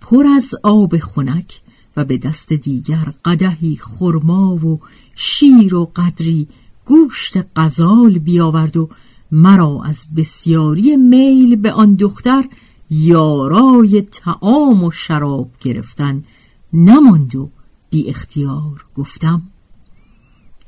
پر 0.00 0.26
از 0.26 0.54
آب 0.62 0.98
خنک 0.98 1.60
و 1.96 2.04
به 2.04 2.18
دست 2.18 2.52
دیگر 2.52 3.12
قدهی 3.24 3.76
خرما 3.76 4.54
و 4.56 4.80
شیر 5.14 5.74
و 5.74 5.92
قدری 5.96 6.48
گوشت 6.84 7.36
قزال 7.56 8.18
بیاورد 8.18 8.76
و 8.76 8.88
مرا 9.32 9.82
از 9.84 10.06
بسیاری 10.16 10.96
میل 10.96 11.56
به 11.56 11.72
آن 11.72 11.94
دختر 11.94 12.48
یارای 12.90 14.02
تعام 14.02 14.84
و 14.84 14.90
شراب 14.90 15.50
گرفتن 15.60 16.24
نماند 16.72 17.36
و 17.36 17.50
بی 17.90 18.08
اختیار 18.08 18.84
گفتم 18.94 19.42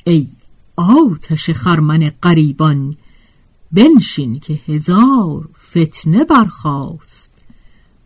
ای 0.04 0.26
آتش 0.78 1.50
خرمن 1.50 2.12
قریبان 2.22 2.96
بنشین 3.72 4.40
که 4.40 4.60
هزار 4.66 5.48
فتنه 5.70 6.24
برخاست. 6.24 7.34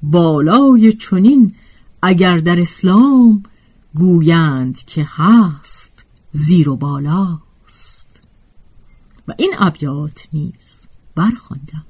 بالای 0.03 0.93
چنین 0.93 1.55
اگر 2.03 2.37
در 2.37 2.61
اسلام 2.61 3.43
گویند 3.95 4.77
که 4.77 5.07
هست 5.09 6.05
زیر 6.31 6.69
و 6.69 6.77
بالاست. 6.77 8.21
و 9.29 9.35
این 9.39 9.55
ابیات 9.59 10.29
نیز 10.33 10.87
برخواندم. 11.15 11.85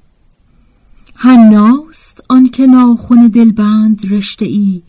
هناست 1.15 2.21
آنکه 2.29 2.67
ناخن 2.67 3.27
دلبند 3.27 4.13
رشته 4.13 4.45
ای 4.45 4.83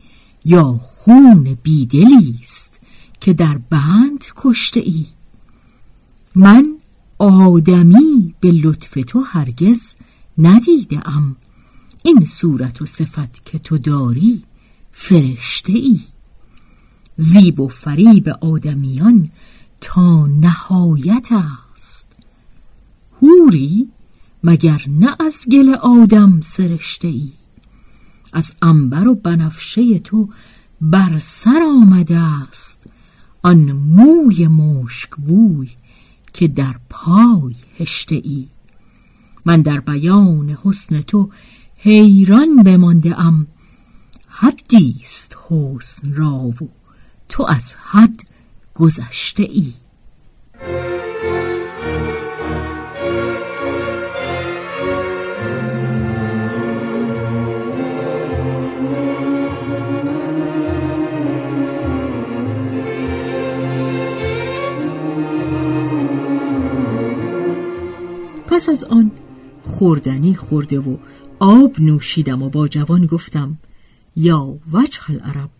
یا 0.44 0.72
خون 0.72 1.58
بیدلی 1.62 2.38
است 2.42 2.80
که 3.20 3.32
در 3.32 3.58
بند 3.70 4.24
کشته 4.36 4.80
ای 4.80 5.06
من 6.36 6.76
آدمی 7.18 8.34
به 8.40 8.52
لطف 8.52 8.98
تو 9.06 9.20
هرگز 9.20 9.96
ندیده 10.38 11.02
این 12.02 12.24
صورت 12.24 12.82
و 12.82 12.86
صفت 12.86 13.44
که 13.44 13.58
تو 13.58 13.78
داری 13.78 14.44
فرشته 14.92 15.72
ای 15.72 16.00
زیب 17.16 17.60
و 17.60 17.68
فریب 17.68 18.28
آدمیان 18.28 19.30
تا 19.80 20.26
نهایت 20.26 21.28
است. 21.72 22.08
هوری 23.22 23.88
مگر 24.44 24.82
نه 24.88 25.16
از 25.20 25.46
گل 25.52 25.74
آدم 25.74 26.40
سرشته 26.40 27.08
ای 27.08 27.32
از 28.32 28.52
انبر 28.62 29.08
و 29.08 29.14
بنفشه 29.14 29.98
تو 29.98 30.28
بر 30.80 31.18
سر 31.18 31.62
آمده 31.82 32.18
است. 32.18 32.86
آن 33.42 33.72
موی 33.72 34.46
مشک 34.46 35.10
بوی 35.10 35.70
که 36.34 36.48
در 36.48 36.74
پای 36.90 37.54
هشته 37.78 38.14
ای. 38.14 38.48
من 39.44 39.62
در 39.62 39.80
بیان 39.80 40.58
حسن 40.64 41.00
تو 41.00 41.30
حیران 41.76 42.62
بمانده 42.62 43.20
ام 43.20 43.46
حدی 44.28 44.96
است 45.04 45.36
حسن 45.48 46.14
را 46.14 46.34
و 46.34 46.68
تو 47.28 47.46
از 47.48 47.74
حد 47.74 48.20
گذشته 48.74 49.42
ای. 49.42 49.74
پس 68.64 68.70
از 68.70 68.84
آن 68.84 69.10
خوردنی 69.62 70.34
خورده 70.34 70.80
و 70.80 70.96
آب 71.38 71.80
نوشیدم 71.80 72.42
و 72.42 72.48
با 72.48 72.68
جوان 72.68 73.06
گفتم 73.06 73.58
یا 74.16 74.58
وجه 74.72 75.10
العرب 75.10 75.50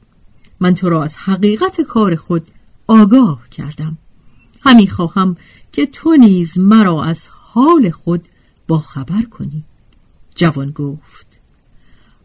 من 0.61 0.75
تو 0.75 0.89
را 0.89 1.05
از 1.05 1.17
حقیقت 1.17 1.81
کار 1.81 2.17
خود 2.17 2.49
آگاه 2.87 3.49
کردم. 3.51 3.99
همی 4.61 4.87
خواهم 4.87 5.37
که 5.73 5.87
تو 5.87 6.17
نیز 6.17 6.59
مرا 6.59 7.05
از 7.05 7.29
حال 7.31 7.91
خود 7.91 8.23
با 8.69 8.79
خبر 8.79 9.23
کنی. 9.23 9.65
جوان 10.35 10.71
گفت 10.71 11.27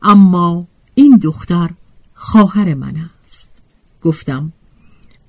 اما 0.01 0.67
این 0.95 1.17
دختر 1.17 1.69
خواهر 2.13 2.73
من 2.73 2.95
است. 3.23 3.51
گفتم 4.01 4.53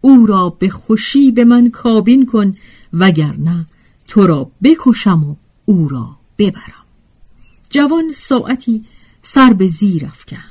او 0.01 0.27
را 0.27 0.51
به 0.51 0.69
خوشی 0.69 1.31
به 1.31 1.45
من 1.45 1.71
کابین 1.71 2.27
کن 2.27 2.57
وگرنه 2.93 3.67
تو 4.11 4.27
را 4.27 4.51
بکشم 4.63 5.25
و 5.25 5.37
او 5.65 5.89
را 5.89 6.17
ببرم. 6.39 6.85
جوان 7.71 8.13
ساعتی 8.13 8.85
سر 9.23 9.53
به 9.53 9.67
زیر 9.67 10.07
افکند. 10.07 10.43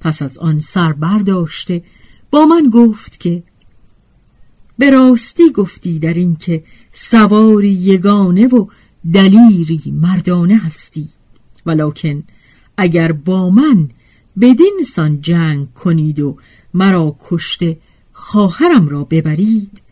پس 0.00 0.22
از 0.22 0.38
آن 0.38 0.60
سر 0.60 0.92
برداشته 0.92 1.84
با 2.30 2.46
من 2.46 2.70
گفت 2.70 3.20
که 3.20 3.42
به 4.78 4.90
راستی 4.90 5.52
گفتی 5.52 5.98
در 5.98 6.14
این 6.14 6.36
که 6.36 6.64
سواری 6.92 7.72
یگانه 7.72 8.46
و 8.46 8.66
دلیری 9.12 9.82
مردانه 9.86 10.56
هستی. 10.56 11.08
ولکن 11.66 12.22
اگر 12.76 13.12
با 13.12 13.50
من 13.50 13.88
بدین 14.40 14.84
سان 14.94 15.20
جنگ 15.20 15.72
کنید 15.72 16.20
و 16.20 16.36
مرا 16.74 17.16
کشته 17.28 17.78
خواهرم 18.12 18.88
را 18.88 19.04
ببرید 19.04 19.82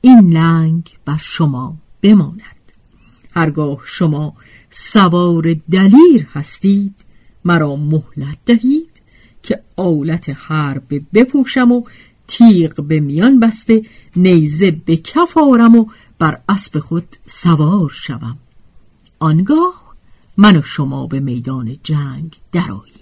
این 0.00 0.32
لنگ 0.32 0.90
بر 1.04 1.18
شما 1.20 1.83
بماند. 2.04 2.40
هرگاه 3.34 3.78
شما 3.84 4.34
سوار 4.70 5.56
دلیر 5.70 6.26
هستید 6.32 6.94
مرا 7.44 7.76
مهلت 7.76 8.38
دهید 8.46 8.90
که 9.42 9.62
آلت 9.76 10.28
حرب 10.28 11.02
بپوشم 11.14 11.72
و 11.72 11.84
تیغ 12.26 12.82
به 12.82 13.00
میان 13.00 13.40
بسته 13.40 13.82
نیزه 14.16 14.70
به 14.70 14.96
کف 14.96 15.38
آرم 15.38 15.74
و 15.74 15.86
بر 16.18 16.40
اسب 16.48 16.78
خود 16.78 17.16
سوار 17.26 17.90
شوم. 17.94 18.38
آنگاه 19.18 19.94
من 20.36 20.56
و 20.56 20.62
شما 20.62 21.06
به 21.06 21.20
میدان 21.20 21.76
جنگ 21.82 22.36
درآییم. 22.52 22.94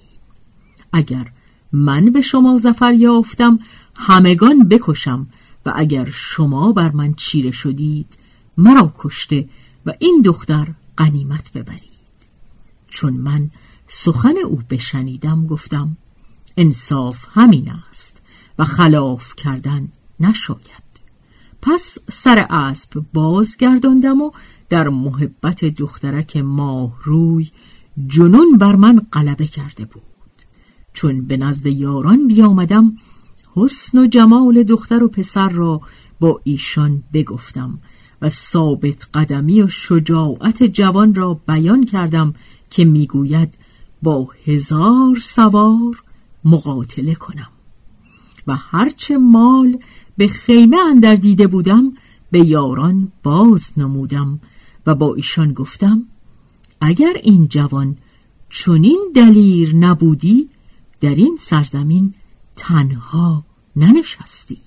اگر 0.92 1.26
من 1.72 2.04
به 2.04 2.20
شما 2.20 2.56
زفر 2.56 2.94
یافتم 2.94 3.58
همگان 3.96 4.68
بکشم 4.68 5.26
و 5.66 5.72
اگر 5.76 6.08
شما 6.10 6.72
بر 6.72 6.90
من 6.90 7.14
چیره 7.14 7.50
شدید 7.50 8.21
مرا 8.62 8.92
کشته 8.98 9.48
و 9.87 9.92
این 9.98 10.22
دختر 10.25 10.68
قنیمت 10.96 11.53
ببرید. 11.53 11.83
چون 12.88 13.12
من 13.12 13.51
سخن 13.88 14.35
او 14.44 14.62
بشنیدم 14.70 15.46
گفتم 15.46 15.96
انصاف 16.57 17.27
همین 17.31 17.70
است 17.90 18.22
و 18.59 18.64
خلاف 18.64 19.37
کردن 19.37 19.88
نشاید. 20.20 20.92
پس 21.62 21.98
سر 22.11 22.46
اسب 22.51 23.05
بازگرداندم 23.12 24.20
و 24.20 24.31
در 24.68 24.88
محبت 24.88 25.64
دخترک 25.64 26.37
ماه 26.37 26.98
روی 27.05 27.51
جنون 28.07 28.59
بر 28.59 28.77
من 28.77 29.07
غلبه 29.12 29.46
کرده 29.46 29.85
بود. 29.85 30.03
چون 30.92 31.27
به 31.27 31.37
نزد 31.37 31.66
یاران 31.66 32.29
بیامدم 32.29 32.96
حسن 33.55 33.98
و 33.98 34.07
جمال 34.07 34.62
دختر 34.62 35.03
و 35.03 35.09
پسر 35.09 35.48
را 35.48 35.81
با 36.20 36.40
ایشان 36.44 37.03
بگفتم 37.12 37.79
و 38.22 38.28
ثابت 38.28 39.08
قدمی 39.14 39.62
و 39.62 39.68
شجاعت 39.68 40.62
جوان 40.62 41.14
را 41.14 41.40
بیان 41.48 41.87
کردم 41.87 42.35
که 42.70 42.85
می‌گوید 42.85 43.54
با 44.02 44.28
هزار 44.46 45.16
سوار 45.22 46.02
مقاتله 46.44 47.14
کنم. 47.14 47.48
و 48.46 48.56
هرچه 48.56 49.16
مال 49.16 49.78
به 50.16 50.28
خیمه 50.28 50.76
اندر 50.90 51.14
دیده 51.14 51.46
بودم 51.46 51.92
به 52.30 52.40
یاران 52.40 53.12
باز 53.22 53.72
نمودم 53.76 54.40
و 54.87 54.94
با 54.94 55.14
ایشان 55.14 55.52
گفتم 55.52 56.02
اگر 56.80 57.12
این 57.22 57.48
جوان 57.48 57.96
چنین 58.50 59.12
دلیر 59.14 59.76
نبودی 59.76 60.48
در 61.00 61.14
این 61.14 61.37
سرزمین 61.40 62.14
تنها 62.56 63.44
ننشستی. 63.76 64.58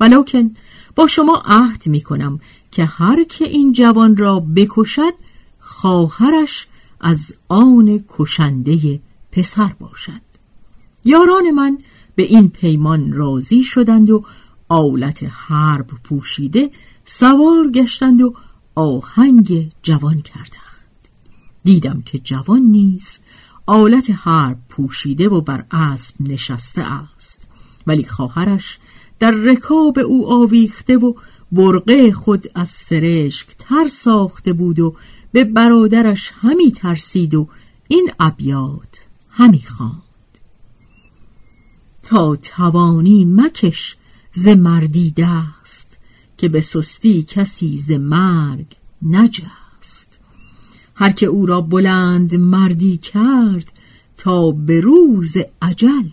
ولکن 0.00 0.54
با 0.96 1.06
شما 1.06 1.42
عهد 1.44 1.86
می 1.86 2.00
کنم 2.00 2.40
که 2.76 2.84
هر 2.84 3.24
که 3.24 3.44
این 3.44 3.72
جوان 3.72 4.16
را 4.16 4.40
بکشد 4.40 5.14
خواهرش 5.58 6.66
از 7.00 7.34
آن 7.48 8.04
کشنده 8.08 9.00
پسر 9.32 9.72
باشد. 9.78 10.20
یاران 11.04 11.50
من 11.50 11.78
به 12.14 12.22
این 12.22 12.48
پیمان 12.48 13.12
راضی 13.12 13.64
شدند 13.64 14.10
و 14.10 14.24
آولت 14.68 15.24
حرب 15.30 15.86
پوشیده 16.04 16.70
سوار 17.04 17.70
گشتند 17.70 18.22
و 18.22 18.34
آهنگ 18.74 19.72
جوان 19.82 20.22
کردند. 20.22 21.08
دیدم 21.64 22.02
که 22.06 22.18
جوان 22.18 22.60
نیست 22.60 23.24
آلت 23.66 24.10
حرب 24.10 24.58
پوشیده 24.68 25.28
و 25.28 25.40
بر 25.40 25.64
اسب 25.70 26.14
نشسته 26.20 26.82
است. 26.82 27.42
ولی 27.86 28.04
خواهرش 28.04 28.78
در 29.18 29.30
رکاب 29.30 29.98
او 29.98 30.32
آویخته 30.32 30.96
و 30.96 31.12
برقه 31.52 32.12
خود 32.12 32.46
از 32.54 32.68
سرشک 32.68 33.48
تر 33.58 33.88
ساخته 33.88 34.52
بود 34.52 34.80
و 34.80 34.94
به 35.32 35.44
برادرش 35.44 36.32
همی 36.34 36.72
ترسید 36.72 37.34
و 37.34 37.48
این 37.88 38.10
ابیات 38.20 39.06
همی 39.30 39.60
خواند. 39.60 40.02
تا 42.02 42.36
توانی 42.36 43.24
مکش 43.24 43.96
ز 44.32 44.48
مردی 44.48 45.14
دست 45.16 45.98
که 46.36 46.48
به 46.48 46.60
سستی 46.60 47.22
کسی 47.22 47.78
ز 47.78 47.90
مرگ 47.90 48.66
نجست. 49.02 50.20
هر 50.94 51.12
که 51.12 51.26
او 51.26 51.46
را 51.46 51.60
بلند 51.60 52.34
مردی 52.34 52.96
کرد 52.96 53.72
تا 54.16 54.50
به 54.50 54.80
روز 54.80 55.36
عجل 55.62 56.08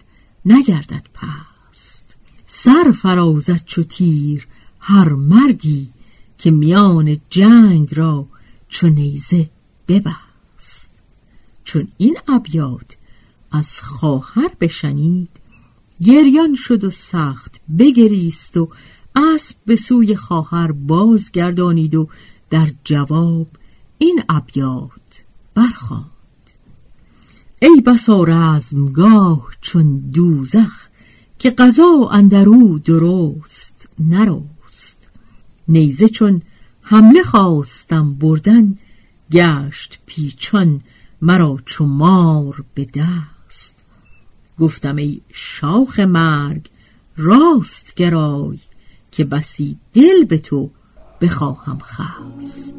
نگردد 0.45 1.07
پست. 1.13 2.15
سر 2.47 2.91
فرازد 2.91 3.61
چو 3.65 3.83
تیر 3.83 4.47
هر 4.85 5.09
مردی 5.09 5.89
که 6.37 6.51
میان 6.51 7.17
جنگ 7.29 7.89
را 7.95 8.25
چو 8.69 8.87
نیزه 8.87 9.49
ببست. 9.87 10.91
چون 11.63 11.87
این 11.97 12.17
ابیات 12.27 12.97
از 13.51 13.79
خواهر 13.81 14.51
بشنید 14.61 15.29
گریان 16.01 16.55
شد 16.55 16.83
و 16.83 16.89
سخت 16.89 17.61
بگریست 17.79 18.57
و 18.57 18.69
اسب 19.15 19.57
به 19.65 19.75
سوی 19.75 20.15
خواهر 20.15 20.71
بازگردانید 20.71 21.95
و 21.95 22.07
در 22.49 22.71
جواب 22.83 23.47
این 23.97 24.23
ابیات 24.29 25.23
برخواند 25.53 26.05
ای 27.61 27.81
بسا 27.85 28.23
رزمگاه 28.23 29.47
چون 29.61 29.97
دوزخ 29.97 30.87
که 31.39 31.49
قضا 31.49 32.09
اندرو 32.11 32.79
درست 32.79 33.89
نرست 33.99 34.52
نیزه 35.67 36.07
چون 36.07 36.41
حمله 36.81 37.23
خواستم 37.23 38.13
بردن 38.13 38.77
گشت 39.31 39.99
پیچان 40.05 40.81
مرا 41.21 41.57
چو 41.65 41.85
مار 41.85 42.63
به 42.73 42.85
دست. 42.95 43.79
گفتم 44.59 44.95
ای 44.95 45.21
شاخ 45.33 45.99
مرگ 45.99 46.69
راست 47.17 47.95
گرای 47.95 48.59
که 49.11 49.23
بسی 49.23 49.77
دل 49.93 50.25
به 50.25 50.37
تو 50.37 50.69
بخواهم 51.21 51.79
خست 51.79 52.75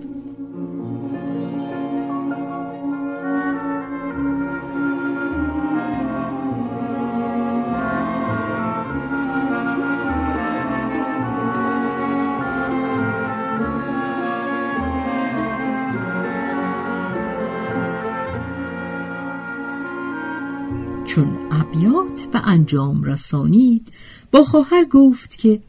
چون 21.14 21.38
ابیات 21.50 22.26
به 22.32 22.48
انجام 22.48 23.04
رسانید 23.04 23.92
با 24.32 24.44
خواهر 24.44 24.84
گفت 24.84 25.38
که 25.38 25.62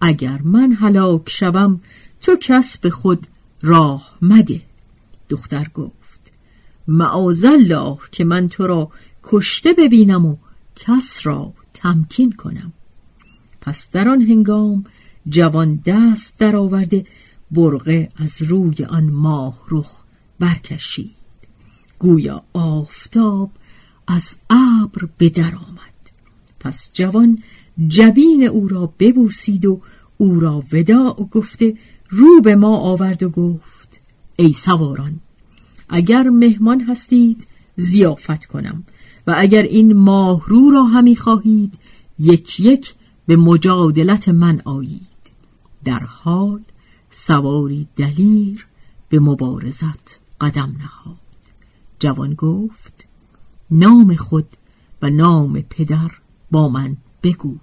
اگر 0.00 0.40
من 0.42 0.72
هلاک 0.72 1.30
شوم 1.30 1.80
تو 2.20 2.36
کس 2.36 2.78
به 2.78 2.90
خود 2.90 3.26
راه 3.62 4.18
مده. 4.22 4.62
دختر 5.28 5.68
گفت 5.74 6.32
معاذالله 6.88 7.98
که 8.12 8.24
من 8.24 8.48
تو 8.48 8.66
را 8.66 8.90
کشته 9.22 9.72
ببینم 9.72 10.26
و 10.26 10.36
کس 10.76 11.20
را 11.22 11.52
تمکین 11.74 12.32
کنم. 12.32 12.72
پس 13.60 13.90
در 13.90 14.08
آن 14.08 14.22
هنگام 14.22 14.84
جوان 15.28 15.82
دست 15.86 16.38
درآورده 16.38 17.06
برقه 17.50 18.08
از 18.16 18.42
روی 18.42 18.84
آن 18.84 19.10
ماه 19.10 19.60
رخ 19.70 20.02
برکشید. 20.38 21.14
گویا 21.98 22.42
آفتاب 22.52 23.50
از 24.10 24.38
ابر 24.50 25.08
به 25.18 25.28
در 25.28 25.54
آمد. 25.54 26.10
پس 26.60 26.90
جوان 26.92 27.42
جبین 27.88 28.44
او 28.44 28.68
را 28.68 28.92
ببوسید 28.98 29.66
و 29.66 29.80
او 30.16 30.40
را 30.40 30.64
وداع 30.72 31.28
گفته 31.32 31.76
رو 32.10 32.40
به 32.40 32.54
ما 32.54 32.76
آورد 32.76 33.22
و 33.22 33.28
گفت 33.28 34.00
ای 34.36 34.52
سواران 34.52 35.20
اگر 35.88 36.22
مهمان 36.22 36.80
هستید 36.80 37.46
زیافت 37.76 38.46
کنم 38.46 38.84
و 39.26 39.34
اگر 39.38 39.62
این 39.62 39.92
ماه 39.92 40.44
رو 40.46 40.70
را 40.70 40.84
همی 40.84 41.16
خواهید 41.16 41.74
یک 42.18 42.60
یک 42.60 42.94
به 43.26 43.36
مجادلت 43.36 44.28
من 44.28 44.62
آیید. 44.64 45.08
در 45.84 45.98
حال 45.98 46.60
سواری 47.10 47.88
دلیر 47.96 48.66
به 49.08 49.20
مبارزت 49.20 50.18
قدم 50.40 50.76
نهاد. 50.78 51.16
جوان 51.98 52.34
گفت 52.34 52.87
نام 53.70 54.16
خود 54.16 54.46
و 55.02 55.10
نام 55.10 55.60
پدر 55.60 56.10
با 56.50 56.68
من 56.68 56.96
بگو. 57.22 57.56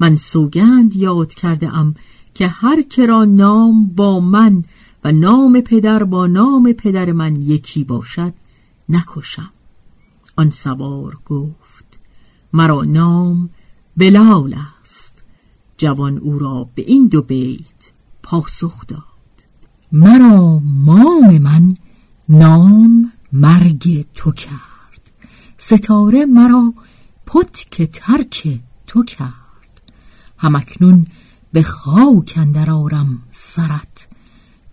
من 0.00 0.16
سوگند 0.16 0.96
یاد 0.96 1.34
کرده 1.34 1.76
ام 1.76 1.94
که 2.34 2.48
هر 2.48 2.82
کرا 2.82 3.24
نام 3.24 3.86
با 3.86 4.20
من 4.20 4.64
و 5.04 5.12
نام 5.12 5.60
پدر 5.60 6.04
با 6.04 6.26
نام 6.26 6.72
پدر 6.72 7.12
من 7.12 7.42
یکی 7.42 7.84
باشد 7.84 8.32
نکشم. 8.88 9.52
آن 10.36 10.50
سوار 10.50 11.18
گفت 11.26 11.98
مرا 12.52 12.82
نام 12.82 13.50
بلال 13.96 14.56
است. 14.80 15.24
جوان 15.78 16.18
او 16.18 16.38
را 16.38 16.68
به 16.74 16.82
این 16.82 17.08
دو 17.08 17.22
بیت 17.22 17.92
پاسخ 18.22 18.86
داد. 18.86 19.00
مرا 19.92 20.58
مام 20.58 21.38
من 21.38 21.76
نام 22.28 23.12
مرگ 23.32 24.06
تو 24.14 24.32
کرد. 24.32 24.69
ستاره 25.70 26.26
مرا 26.26 26.74
پتک 27.26 27.82
ترک 27.82 28.60
تو 28.86 29.04
کرد. 29.04 29.92
همکنون 30.38 31.06
به 31.52 31.62
خاک 31.62 32.34
اندر 32.36 32.70
آرم 32.70 33.22
سرت. 33.32 34.08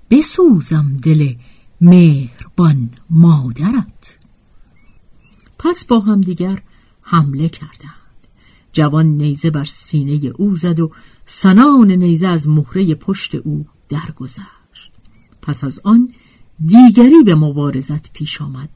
بسوزم 0.09 0.97
دل 1.03 1.33
مهربان 1.81 2.89
مادرت. 3.09 4.17
پس 5.59 5.85
با 5.85 5.99
هم 5.99 6.21
دیگر 6.21 6.61
حمله 7.01 7.49
کردند. 7.49 8.27
جوان 8.73 9.05
نیزه 9.05 9.49
بر 9.49 9.63
سینه 9.63 10.31
او 10.37 10.55
زد 10.55 10.79
و 10.79 10.91
سنان 11.25 11.91
نیزه 11.91 12.27
از 12.27 12.47
مهره 12.47 12.95
پشت 12.95 13.35
او 13.35 13.65
درگذشت. 13.89 14.91
پس 15.41 15.63
از 15.63 15.79
آن 15.83 16.13
دیگری 16.65 17.23
به 17.25 17.35
مبارزت 17.35 18.13
پیش 18.13 18.41
آمد. 18.41 18.69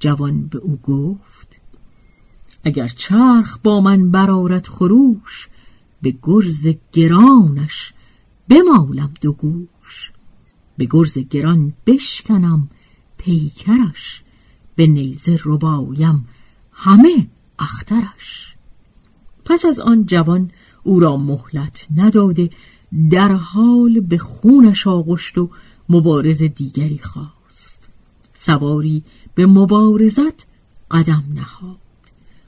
جوان 0.00 0.46
به 0.46 0.58
او 0.58 0.76
گفت 0.76 1.31
اگر 2.64 2.88
چرخ 2.88 3.58
با 3.62 3.80
من 3.80 4.10
برارت 4.10 4.68
خروش 4.68 5.48
به 6.02 6.14
گرز 6.22 6.68
گرانش 6.92 7.92
بمالم 8.48 9.14
دو 9.20 9.32
گوش. 9.32 10.12
به 10.76 10.86
گرز 10.90 11.18
گران 11.18 11.72
بشکنم 11.86 12.68
پیکرش 13.16 14.22
به 14.74 14.86
نیزه 14.86 15.38
ربایم 15.44 16.28
همه 16.72 17.28
اخترش. 17.58 18.54
پس 19.44 19.64
از 19.64 19.80
آن 19.80 20.06
جوان 20.06 20.50
او 20.82 21.00
را 21.00 21.16
مهلت 21.16 21.86
نداده 21.96 22.50
در 23.10 23.32
حال 23.32 24.00
به 24.00 24.18
خونش 24.18 24.86
آغشت 24.86 25.38
و 25.38 25.50
مبارز 25.88 26.42
دیگری 26.42 26.98
خواست. 26.98 27.88
سواری 28.34 29.02
به 29.34 29.46
مبارزت 29.46 30.46
قدم 30.90 31.24
نهاد. 31.34 31.81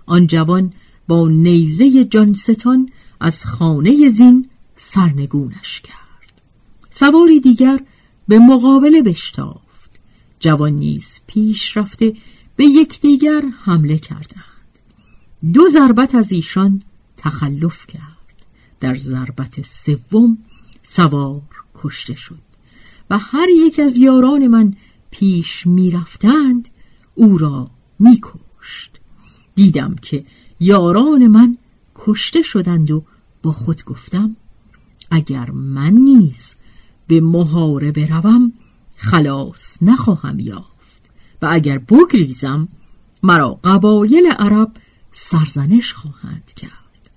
آن 0.07 0.27
جوان 0.27 0.73
با 1.09 1.29
نیزه 1.29 2.05
جانستان 2.05 2.89
از 3.21 3.45
خانه 3.45 4.11
زین 4.11 4.49
سرنگونش 4.77 5.81
کرد. 5.81 6.41
سواری 6.91 7.41
دیگر 7.41 7.81
به 8.29 8.39
مقابله 8.39 9.03
بشتافت. 9.03 10.01
جوان 10.41 10.73
نیز 10.73 11.21
پیش 11.27 11.77
رفته 11.77 12.15
به 12.57 12.65
یکدیگر 12.65 13.43
حمله 13.65 13.99
کردند. 13.99 14.45
دو 15.53 15.69
ضربت 15.69 16.15
از 16.15 16.33
ایشان 16.33 16.83
تخلف 17.17 17.87
کرد. 17.87 18.15
در 18.81 18.95
ضربت 18.95 19.63
سوم 19.63 20.39
سوار 20.83 21.43
کشته 21.75 22.15
شد 22.15 22.39
و 23.11 23.19
هر 23.19 23.49
یک 23.49 23.81
از 23.81 23.97
یاران 23.97 24.47
من 24.47 24.75
پیش 25.11 25.67
می‌رفتند 25.67 26.69
او 27.15 27.39
را 27.39 27.71
میکشت. 27.99 29.01
دیدم 29.55 29.95
که 30.03 30.25
یاران 30.61 31.27
من 31.27 31.59
کشته 31.95 32.43
شدند 32.43 32.91
و 32.91 33.05
با 33.43 33.53
خود 33.53 33.85
گفتم 33.85 34.37
اگر 35.11 35.51
من 35.51 35.93
نیز 35.93 36.55
به 37.07 37.21
محاربه 37.21 38.07
روم 38.07 38.53
خلاص 38.97 39.83
نخواهم 39.83 40.39
یافت 40.41 41.11
و 41.43 41.49
اگر 41.51 41.79
بگریزم 41.79 42.69
مرا 43.23 43.61
قبایل 43.65 44.27
عرب 44.39 44.73
سرزنش 45.13 45.93
خواهند 45.93 46.53
کرد. 46.57 47.11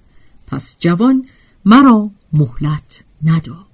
پس 0.47 0.77
جوان 0.79 1.25
مرا 1.65 2.11
مهلت 2.33 3.03
نداد. 3.23 3.67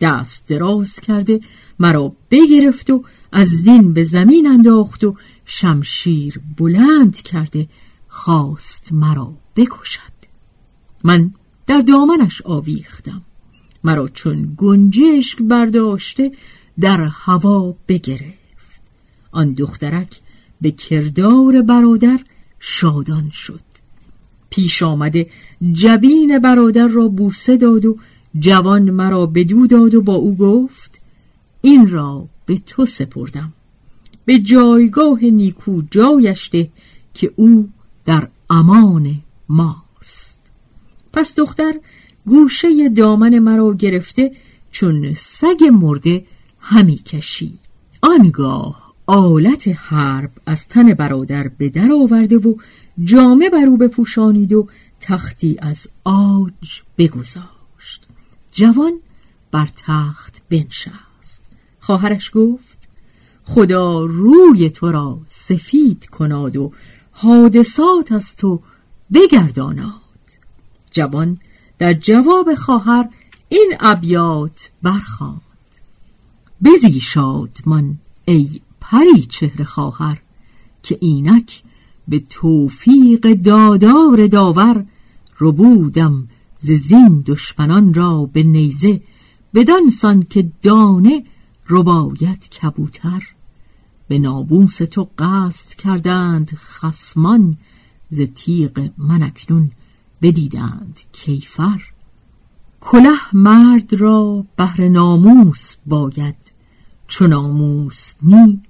دست 0.00 0.48
دراز 0.48 1.00
کرده 1.00 1.40
مرا 1.78 2.12
بگرفت 2.30 2.90
و 2.90 3.04
از 3.32 3.48
زین 3.48 3.92
به 3.92 4.02
زمین 4.02 4.46
انداخت 4.46 5.04
و 5.04 5.16
شمشیر 5.50 6.40
بلند 6.56 7.16
کرده 7.16 7.68
خواست 8.08 8.92
مرا 8.92 9.32
بکشد. 9.56 10.18
من 11.04 11.34
در 11.66 11.78
دامنش 11.78 12.42
آویختم. 12.42 13.22
مرا 13.84 14.08
چون 14.08 14.54
گنجشک 14.56 15.42
برداشته 15.42 16.32
در 16.80 17.00
هوا 17.00 17.76
بگرفت. 17.88 18.82
آن 19.32 19.52
دخترک 19.52 20.20
به 20.60 20.70
کردار 20.70 21.62
برادر 21.62 22.20
شادان 22.58 23.30
شد. 23.30 23.60
پیش 24.50 24.82
آمده 24.82 25.30
جبین 25.72 26.38
برادر 26.38 26.86
را 26.86 27.08
بوسه 27.08 27.56
داد 27.56 27.86
و 27.86 27.98
جوان 28.38 28.90
مرا 28.90 29.26
بدو 29.26 29.66
داد 29.66 29.94
و 29.94 30.02
با 30.02 30.14
او 30.14 30.36
گفت 30.36 31.00
این 31.60 31.88
را 31.88 32.28
به 32.46 32.58
تو 32.58 32.86
سپردم. 32.86 33.52
به 34.28 34.38
جایگاه 34.38 35.24
نیکو 35.24 35.82
جایش 35.90 36.50
ده 36.52 36.70
که 37.14 37.32
او 37.36 37.68
در 38.04 38.28
امان 38.50 39.20
ماست. 39.48 40.50
پس 41.12 41.34
دختر 41.34 41.74
گوشه 42.26 42.88
دامن 42.88 43.38
مرا 43.38 43.74
گرفته 43.74 44.32
چون 44.70 45.14
سگ 45.14 45.64
مرده 45.72 46.24
همی 46.60 46.96
کشی 46.96 47.58
آنگاه 48.02 48.94
آلت 49.06 49.68
حرب 49.68 50.30
از 50.46 50.68
تن 50.68 50.94
برادر 50.94 51.48
به 51.48 51.68
در 51.68 51.92
آورده 51.92 52.36
و 52.38 52.54
جامه 53.04 53.50
بر 53.50 53.66
او 53.66 53.76
بپوشانید 53.76 54.52
و 54.52 54.68
تختی 55.00 55.56
از 55.58 55.88
آج 56.04 56.82
بگذاشت. 56.98 58.06
جوان 58.52 59.00
بر 59.52 59.68
تخت 59.76 60.42
بنشست. 60.48 61.44
خواهرش 61.80 62.30
گفت 62.34 62.67
خدا 63.50 64.04
روی 64.04 64.70
تو 64.70 64.92
را 64.92 65.18
سفید 65.26 66.06
کناد 66.06 66.56
و 66.56 66.72
حادثات 67.10 68.12
از 68.12 68.36
تو 68.36 68.60
بگرداناد 69.12 69.92
جوان 70.90 71.38
در 71.78 71.92
جواب 71.92 72.54
خواهر 72.54 73.08
این 73.48 73.72
ابیات 73.80 74.70
برخواند 74.82 75.40
بزی 76.64 77.00
شادمان 77.00 77.98
ای 78.24 78.60
پری 78.80 79.22
چهره 79.28 79.64
خواهر 79.64 80.22
که 80.82 80.98
اینک 81.00 81.62
به 82.08 82.22
توفیق 82.30 83.32
دادار 83.32 84.26
داور 84.26 84.84
ربودم 85.40 86.28
ز 86.58 86.70
زین 86.70 87.24
دشمنان 87.26 87.94
را 87.94 88.30
به 88.32 88.42
نیزه 88.42 89.00
بدانسان 89.54 90.22
که 90.22 90.50
دانه 90.62 91.24
رباید 91.68 92.48
کبوتر. 92.48 93.37
به 94.08 94.18
نابوس 94.18 94.76
تو 94.76 95.10
قصد 95.18 95.74
کردند 95.74 96.54
خسمان 96.54 97.56
ز 98.10 98.20
تیغ 98.20 98.90
من 98.98 99.22
اکنون 99.22 99.70
بدیدند 100.22 101.00
کیفر. 101.12 101.82
کله 102.80 103.18
مرد 103.32 103.94
را 103.94 104.44
بهر 104.56 104.88
ناموس 104.88 105.76
باید 105.86 106.52
چو 107.08 107.26
ناموس 107.26 108.14
نی 108.22 108.62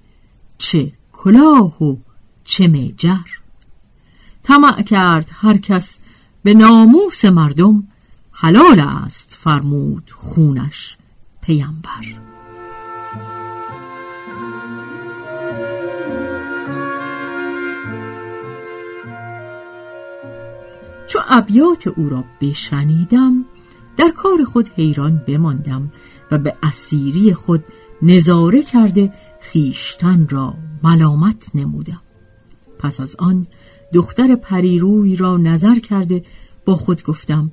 چه 0.59 0.93
کلاه 1.13 1.85
و 1.85 1.97
چه 2.45 2.67
میجر. 2.67 3.29
طمع 4.43 4.83
کرد 4.83 5.31
هر 5.35 5.57
کس 5.57 6.01
به 6.43 6.55
ناموس 6.55 7.25
مردم 7.25 7.89
حلال 8.33 8.81
است 8.81 9.39
فرمود 9.41 10.11
خونش 10.17 10.97
پیامبر 11.41 12.38
چو 21.09 21.19
ابیات 21.29 21.87
او 21.87 22.09
را 22.09 22.25
بشنیدم 22.41 23.45
در 23.97 24.11
کار 24.11 24.45
خود 24.45 24.69
حیران 24.69 25.23
بماندم 25.27 25.93
و 26.31 26.39
به 26.39 26.57
اسیری 26.63 27.35
خود 27.35 27.65
نظاره 28.03 28.63
کرده 28.63 29.13
خیشتن 29.41 30.27
را 30.29 30.55
ملامت 30.83 31.51
نمودم. 31.55 32.03
پس 32.79 33.01
از 33.01 33.17
آن 33.19 33.47
دختر 33.93 34.35
پریروی 34.35 35.17
را 35.17 35.37
نظر 35.37 35.79
کرده 35.79 36.25
با 36.65 36.75
خود 36.75 37.03
گفتم 37.03 37.53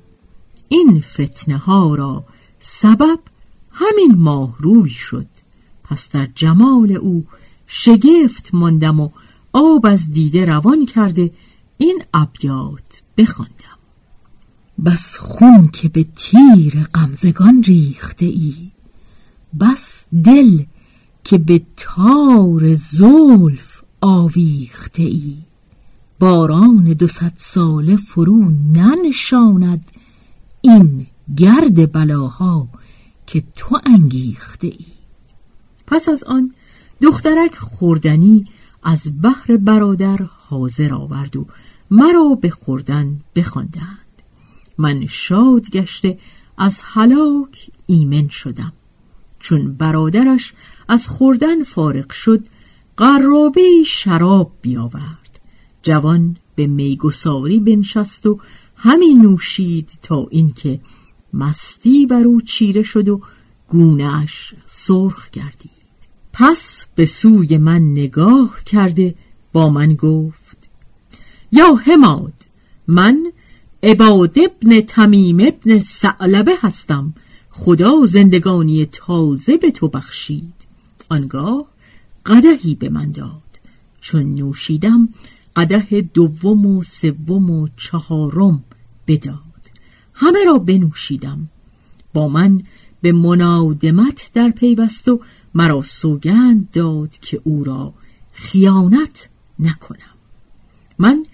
این 0.68 1.00
فتنه 1.00 1.58
ها 1.58 1.94
را 1.94 2.24
سبب 2.60 3.18
همین 3.70 4.14
ماه 4.16 4.56
روی 4.58 4.90
شد. 4.90 5.26
پس 5.84 6.10
در 6.10 6.28
جمال 6.34 6.92
او 6.92 7.26
شگفت 7.66 8.50
ماندم 8.52 9.00
و 9.00 9.10
آب 9.52 9.86
از 9.86 10.12
دیده 10.12 10.44
روان 10.44 10.86
کرده 10.86 11.30
این 11.78 12.02
ابیات. 12.14 13.05
بخواندم. 13.16 13.78
بس 14.84 15.16
خون 15.18 15.68
که 15.68 15.88
به 15.88 16.06
تیر 16.16 16.82
غمزگان 16.94 17.62
ریخته 17.62 18.26
ای. 18.26 18.70
بس 19.60 20.04
دل 20.24 20.64
که 21.24 21.38
به 21.38 21.62
تار 21.76 22.74
زلف 22.74 23.82
آویخته 24.00 25.02
ای. 25.02 25.36
باران 26.18 26.84
دو 26.84 27.06
ساله 27.36 27.96
فرو 27.96 28.50
ننشاند 28.72 29.86
این 30.60 31.06
گرد 31.36 31.92
بلاها 31.92 32.68
که 33.26 33.42
تو 33.56 33.80
انگیخته 33.86 34.66
ای. 34.66 34.86
پس 35.86 36.08
از 36.08 36.24
آن 36.24 36.54
دخترک 37.02 37.54
خوردنی 37.54 38.46
از 38.82 39.22
بحر 39.22 39.56
برادر 39.56 40.18
حاضر 40.48 40.94
آورد 40.94 41.36
و 41.36 41.46
مرا 41.90 42.38
به 42.40 42.50
خوردن 42.50 43.20
بخواندند. 43.34 44.22
من 44.78 45.06
شاد 45.06 45.70
گشته 45.70 46.18
از 46.58 46.80
هلاک 46.82 47.70
ایمن 47.86 48.28
شدم. 48.28 48.72
چون 49.38 49.72
برادرش 49.72 50.54
از 50.88 51.08
خوردن 51.08 51.62
فارغ 51.62 52.12
شد 52.12 52.46
قرابه 52.96 53.82
شراب 53.86 54.52
بیاورد. 54.62 55.40
جوان 55.82 56.36
به 56.54 56.66
میگساری 56.66 57.60
بنشست 57.60 58.26
و 58.26 58.40
همین 58.76 59.20
نوشید 59.22 59.90
تا 60.02 60.26
اینکه 60.30 60.80
مستی 61.32 62.06
بر 62.06 62.24
او 62.24 62.40
چیره 62.40 62.82
شد 62.82 63.08
و 63.08 63.20
گونهش 63.68 64.54
سرخ 64.66 65.30
گردید. 65.30 65.70
پس 66.32 66.86
به 66.94 67.06
سوی 67.06 67.56
من 67.56 67.82
نگاه 67.82 68.64
کرده 68.64 69.14
با 69.52 69.70
من 69.70 69.94
گفت 69.94 70.45
یا 71.52 71.74
هماد 71.74 72.32
من 72.88 73.32
عباد 73.82 74.38
ابن 74.38 74.80
تمیم 74.80 75.40
ابن 75.40 75.80
سعلبه 75.80 76.52
هستم. 76.60 77.14
خدا 77.50 78.04
زندگانی 78.04 78.86
تازه 78.86 79.56
به 79.56 79.70
تو 79.70 79.88
بخشید. 79.88 80.52
آنگاه 81.08 81.66
قدهی 82.26 82.74
به 82.74 82.88
من 82.88 83.10
داد. 83.10 83.42
چون 84.00 84.34
نوشیدم 84.34 85.08
قده 85.56 86.08
دوم 86.14 86.66
و 86.66 86.82
سوم 86.82 87.50
و 87.50 87.68
چهارم 87.76 88.64
بداد. 89.06 89.36
همه 90.14 90.44
را 90.46 90.58
بنوشیدم. 90.58 91.48
با 92.12 92.28
من 92.28 92.62
به 93.00 93.12
منادمت 93.12 94.30
در 94.34 94.50
پیوست 94.50 95.08
و 95.08 95.20
مرا 95.54 95.82
سوگند 95.82 96.70
داد 96.70 97.10
که 97.20 97.40
او 97.44 97.64
را 97.64 97.94
خیانت 98.32 99.28
نکنم. 99.58 100.16
من 100.98 101.26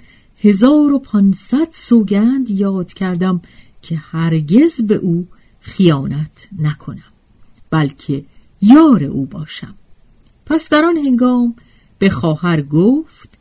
هزار 0.45 0.93
و 0.93 0.99
پانصد 0.99 1.69
سوگند 1.71 2.51
یاد 2.51 2.93
کردم 2.93 3.41
که 3.83 3.97
هرگز 3.97 4.81
به 4.87 4.95
او 4.95 5.27
خیانت 5.61 6.49
نکنم 6.59 7.13
بلکه 7.71 8.25
یار 8.63 9.05
او 9.05 9.27
باشم. 9.27 9.75
پس 10.47 10.69
در 10.69 10.85
آن 10.85 10.97
هنگام 10.97 11.55
به 11.99 12.09
خواهر 12.11 12.63
گفت 12.63 13.39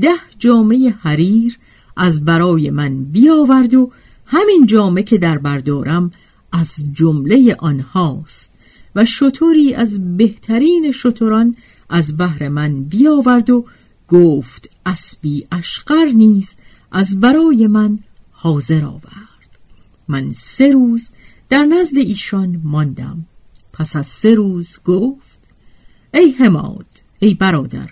ده 0.00 0.14
جامعه 0.38 0.90
حریر 0.90 1.58
از 1.96 2.24
برای 2.24 2.70
من 2.70 3.04
بیاورد 3.04 3.74
و 3.74 3.90
همین 4.26 4.66
جامعه 4.66 5.02
که 5.04 5.18
در 5.18 5.38
بردارم 5.38 6.10
از 6.52 6.84
جمله 6.92 7.56
آنهاست 7.58 8.54
و 8.94 9.04
شطوری 9.04 9.74
از 9.74 10.16
بهترین 10.16 10.92
شطوران 10.92 11.56
از 11.90 12.16
بهر 12.16 12.48
من 12.48 12.84
بیاورد 12.84 13.50
و 13.50 13.64
گفت 14.08 14.70
اسبی 14.88 15.46
اشقر 15.52 16.04
نیز 16.04 16.56
از 16.92 17.20
برای 17.20 17.66
من 17.66 17.98
حاضر 18.30 18.84
آورد. 18.84 19.48
من 20.08 20.32
سه 20.32 20.72
روز 20.72 21.10
در 21.48 21.64
نزد 21.64 21.96
ایشان 21.96 22.60
ماندم. 22.64 23.26
پس 23.72 23.96
از 23.96 24.06
سه 24.06 24.34
روز 24.34 24.78
گفت 24.84 25.38
ای 26.14 26.30
حماد 26.30 26.86
ای 27.18 27.34
برادر 27.34 27.90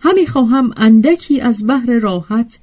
همی 0.00 0.26
خواهم 0.26 0.70
اندکی 0.76 1.40
از 1.40 1.66
بحر 1.66 1.98
راحت 1.98 2.58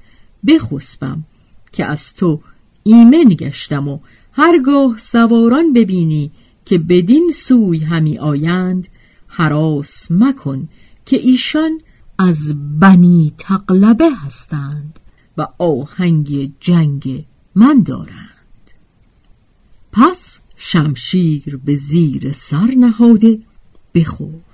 بخسبم 0.46 1.24
که 1.72 1.84
از 1.84 2.14
تو 2.14 2.40
ایمن 2.82 3.28
گشتم 3.28 3.88
و 3.88 3.98
هرگاه 4.32 4.98
سواران 4.98 5.72
ببینی 5.72 6.32
که 6.64 6.78
بدین 6.78 7.32
سوی 7.34 7.78
همی 7.78 8.18
آیند 8.18 8.88
حراس 9.26 10.06
مکن 10.10 10.68
که 11.06 11.16
ایشان 11.16 11.80
از 12.18 12.54
بنی 12.80 13.32
تقلبه 13.38 14.10
هستند. 14.24 15.00
و 15.38 15.46
آهنگ 15.58 16.52
جنگ 16.60 17.24
من 17.54 17.82
دارند. 17.82 18.70
پس 19.92 20.40
شمشیر 20.56 21.56
به 21.56 21.76
زیر 21.76 22.32
سر 22.32 22.74
نهاده 22.76 23.38
بخور. 23.94 24.45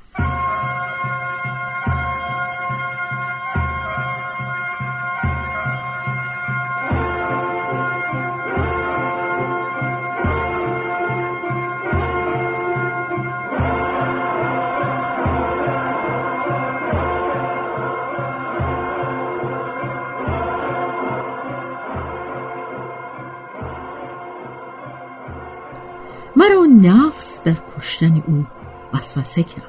کشتن 27.82 28.22
او 28.26 28.46
وسوسه 28.94 29.42
کرد. 29.42 29.62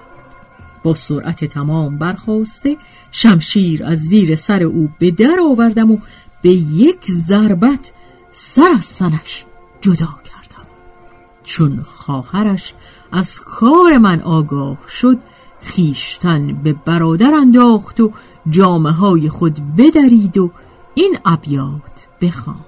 با 0.84 0.94
سرعت 0.94 1.46
تمام 1.46 1.98
برخواسته 1.98 2.78
شمشیر 3.12 3.86
از 3.86 4.00
زیر 4.00 4.36
سر 4.36 4.64
او 4.64 4.90
به 5.00 5.12
در 5.12 5.38
آوردم 5.52 5.92
و 5.92 5.98
به 6.42 6.50
یک 6.52 7.12
ضربت 7.12 7.92
سر 8.32 8.70
از 8.78 8.86
سنش 8.86 9.46
جدا 9.82 10.16
کردم. 10.24 10.68
چون 11.44 11.82
خواهرش 11.84 12.74
از 13.12 13.40
کار 13.40 13.98
من 13.98 14.22
آگاه 14.22 14.78
شد 14.88 15.18
خیشتن 15.62 16.54
به 16.54 16.74
برادر 16.74 17.34
انداخت 17.34 18.00
و 18.00 18.12
جامعه 18.50 18.94
های 18.94 19.30
خود 19.30 19.76
بدرید 19.76 20.38
و 20.38 20.52
این 20.94 21.18
ابیات 21.26 22.08
بخواند. 22.22 22.66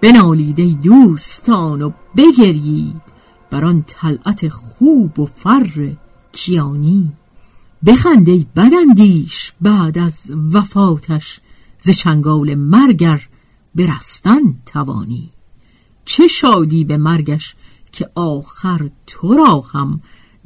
بنالید 0.00 0.80
دوستان 0.82 1.82
و 1.82 1.90
بگرید 2.16 3.13
بر 3.54 3.64
آن 3.64 3.84
طلعت 3.86 4.48
خوب 4.48 5.18
و 5.18 5.26
فر 5.26 5.96
کیانی؟ 6.32 7.12
بخند 7.86 8.28
ای 8.28 8.46
بدندیش 8.56 9.52
بعد 9.60 9.98
از 9.98 10.30
وفاتش 10.52 11.40
ز 11.78 11.90
چنگال 11.90 12.54
مرگر 12.54 13.28
برستن 13.74 14.54
توانی. 14.66 15.30
چه 16.04 16.26
شادی 16.26 16.84
به 16.84 16.96
مرگش 16.96 17.54
که 17.92 18.10
آخر 18.14 18.90
تو 19.06 19.34
را 19.34 19.60
هم 19.60 20.00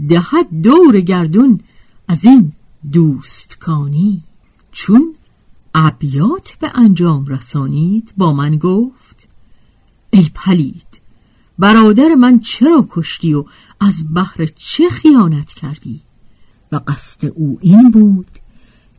دهد 0.08 0.60
دور 0.62 1.00
گردون 1.00 1.60
از 2.08 2.24
این 2.24 2.52
دوستکانی؟ 2.92 4.22
چون 4.72 5.14
ابیات 5.74 6.56
به 6.60 6.70
انجام 6.74 7.26
رسانید 7.26 8.12
با 8.16 8.32
من 8.32 8.56
گفت 8.56 9.28
ای 10.10 10.30
پلید 10.34 10.87
برادر 11.58 12.14
من 12.14 12.40
چرا 12.40 12.86
کشتی 12.90 13.34
و 13.34 13.44
از 13.80 14.14
بحر 14.14 14.46
چه 14.56 14.88
خیانت 14.88 15.52
کردی؟ 15.52 16.00
و 16.72 16.80
قصد 16.86 17.26
او 17.26 17.58
این 17.60 17.90
بود 17.90 18.26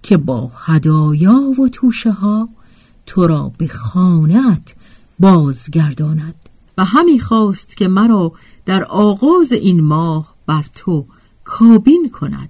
که 0.04 0.18
با 0.18 0.52
هدایا 0.56 1.54
و 1.60 1.70
توشه 1.70 2.12
ها 2.12 2.50
تو 3.06 3.28
را 3.28 3.52
به 3.58 3.68
خانت 3.68 4.76
بازگرداند. 5.20 6.36
و 6.78 6.86
همی 6.86 7.20
خواست 7.20 7.78
که 7.78 7.88
مرا 7.88 8.32
در 8.66 8.84
آغاز 8.84 9.52
این 9.52 9.82
ماه 9.82 10.36
بر 10.46 10.66
تو 10.76 11.06
کابین 11.44 12.10
کند. 12.10 12.50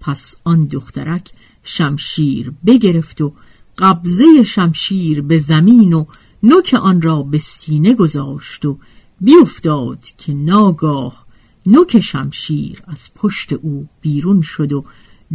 پس 0.00 0.36
آن 0.44 0.64
دخترک 0.64 1.32
شمشیر 1.62 2.52
بگرفت 2.66 3.20
و 3.20 3.32
قبضه 3.78 4.42
شمشیر 4.42 5.22
به 5.22 5.38
زمین 5.38 5.92
و 5.92 6.04
نوک 6.42 6.74
آن 6.82 7.02
را 7.02 7.22
به 7.22 7.38
سینه 7.38 7.94
گذاشت 7.94 8.64
و 8.64 8.78
بیافتاد 9.24 10.04
که 10.18 10.34
ناگاه 10.34 11.26
نوک 11.66 12.00
شمشیر 12.00 12.82
از 12.86 13.10
پشت 13.14 13.52
او 13.52 13.88
بیرون 14.00 14.40
شد 14.40 14.72
و 14.72 14.84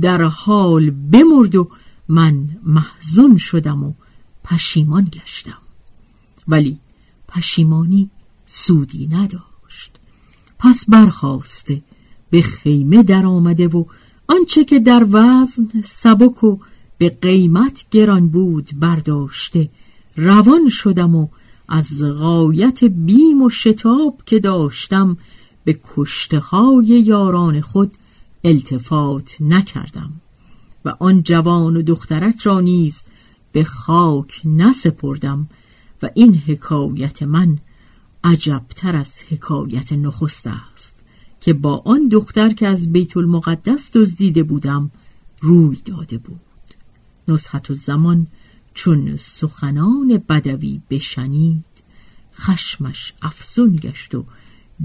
در 0.01 0.21
حال 0.21 0.89
بمرد 0.89 1.55
و 1.55 1.69
من 2.07 2.49
محزون 2.63 3.37
شدم 3.37 3.83
و 3.83 3.93
پشیمان 4.43 5.03
گشتم. 5.03 5.57
ولی 6.47 6.79
پشیمانی 7.27 8.09
سودی 8.45 9.07
نداشت. 9.07 9.99
پس 10.59 10.85
برخواسته 10.89 11.81
به 12.29 12.41
خیمه 12.41 13.03
در 13.03 13.25
آمده 13.25 13.67
و 13.67 13.85
آنچه 14.27 14.65
که 14.65 14.79
در 14.79 15.05
وزن 15.09 15.81
سبک 15.83 16.43
و 16.43 16.57
به 16.97 17.09
قیمت 17.09 17.85
گران 17.91 18.27
بود 18.27 18.69
برداشته 18.79 19.69
روان 20.15 20.69
شدم 20.69 21.15
و 21.15 21.27
از 21.69 22.03
غایت 22.03 22.83
بیم 22.83 23.41
و 23.41 23.49
شتاب 23.49 24.21
که 24.25 24.39
داشتم 24.39 25.17
به 25.63 25.79
کشته 25.95 26.39
های 26.39 26.85
یاران 26.85 27.61
خود 27.61 27.91
التفات 28.43 29.37
نکردم 29.39 30.13
و 30.85 30.93
آن 30.99 31.23
جوان 31.23 31.77
و 31.77 31.81
دخترک 31.81 32.39
را 32.41 32.59
نیز 32.59 33.03
به 33.51 33.63
خاک 33.63 34.41
نسپردم 34.45 35.49
و 36.03 36.09
این 36.13 36.35
حکایت 36.35 37.23
من 37.23 37.57
عجبتر 38.23 38.95
از 38.95 39.21
حکایت 39.29 39.93
نخست 39.93 40.47
است 40.47 40.99
که 41.41 41.53
با 41.53 41.81
آن 41.85 42.07
دختر 42.07 42.53
که 42.53 42.67
از 42.67 42.91
بیت 42.91 43.17
المقدس 43.17 43.91
دزدیده 43.93 44.43
بودم 44.43 44.91
روی 45.41 45.77
داده 45.85 46.17
بود. 46.17 46.39
نصحت 47.27 47.71
و 47.71 47.73
زمان 47.73 48.27
چون 48.79 49.17
سخنان 49.17 50.17
بدوی 50.29 50.81
بشنید 50.89 51.65
خشمش 52.33 53.13
افزون 53.21 53.75
گشت 53.75 54.15
و 54.15 54.25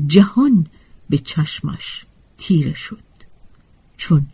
جهان 0.06 0.66
به 1.08 1.18
چشمش 1.18 2.06
تیره 2.36 2.74
شد. 2.74 3.02
چون 3.96 4.26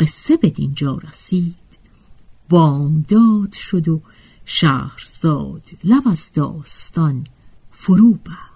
قصه 0.00 0.36
به 0.36 0.50
دینجا 0.50 0.94
رسید 0.94 1.54
بامداد 2.48 3.52
شد 3.52 3.88
و 3.88 4.02
شهرزاد 4.44 5.66
لب 5.84 6.08
از 6.08 6.32
داستان 6.32 7.26
فرو 7.70 8.12
بست. 8.12 8.55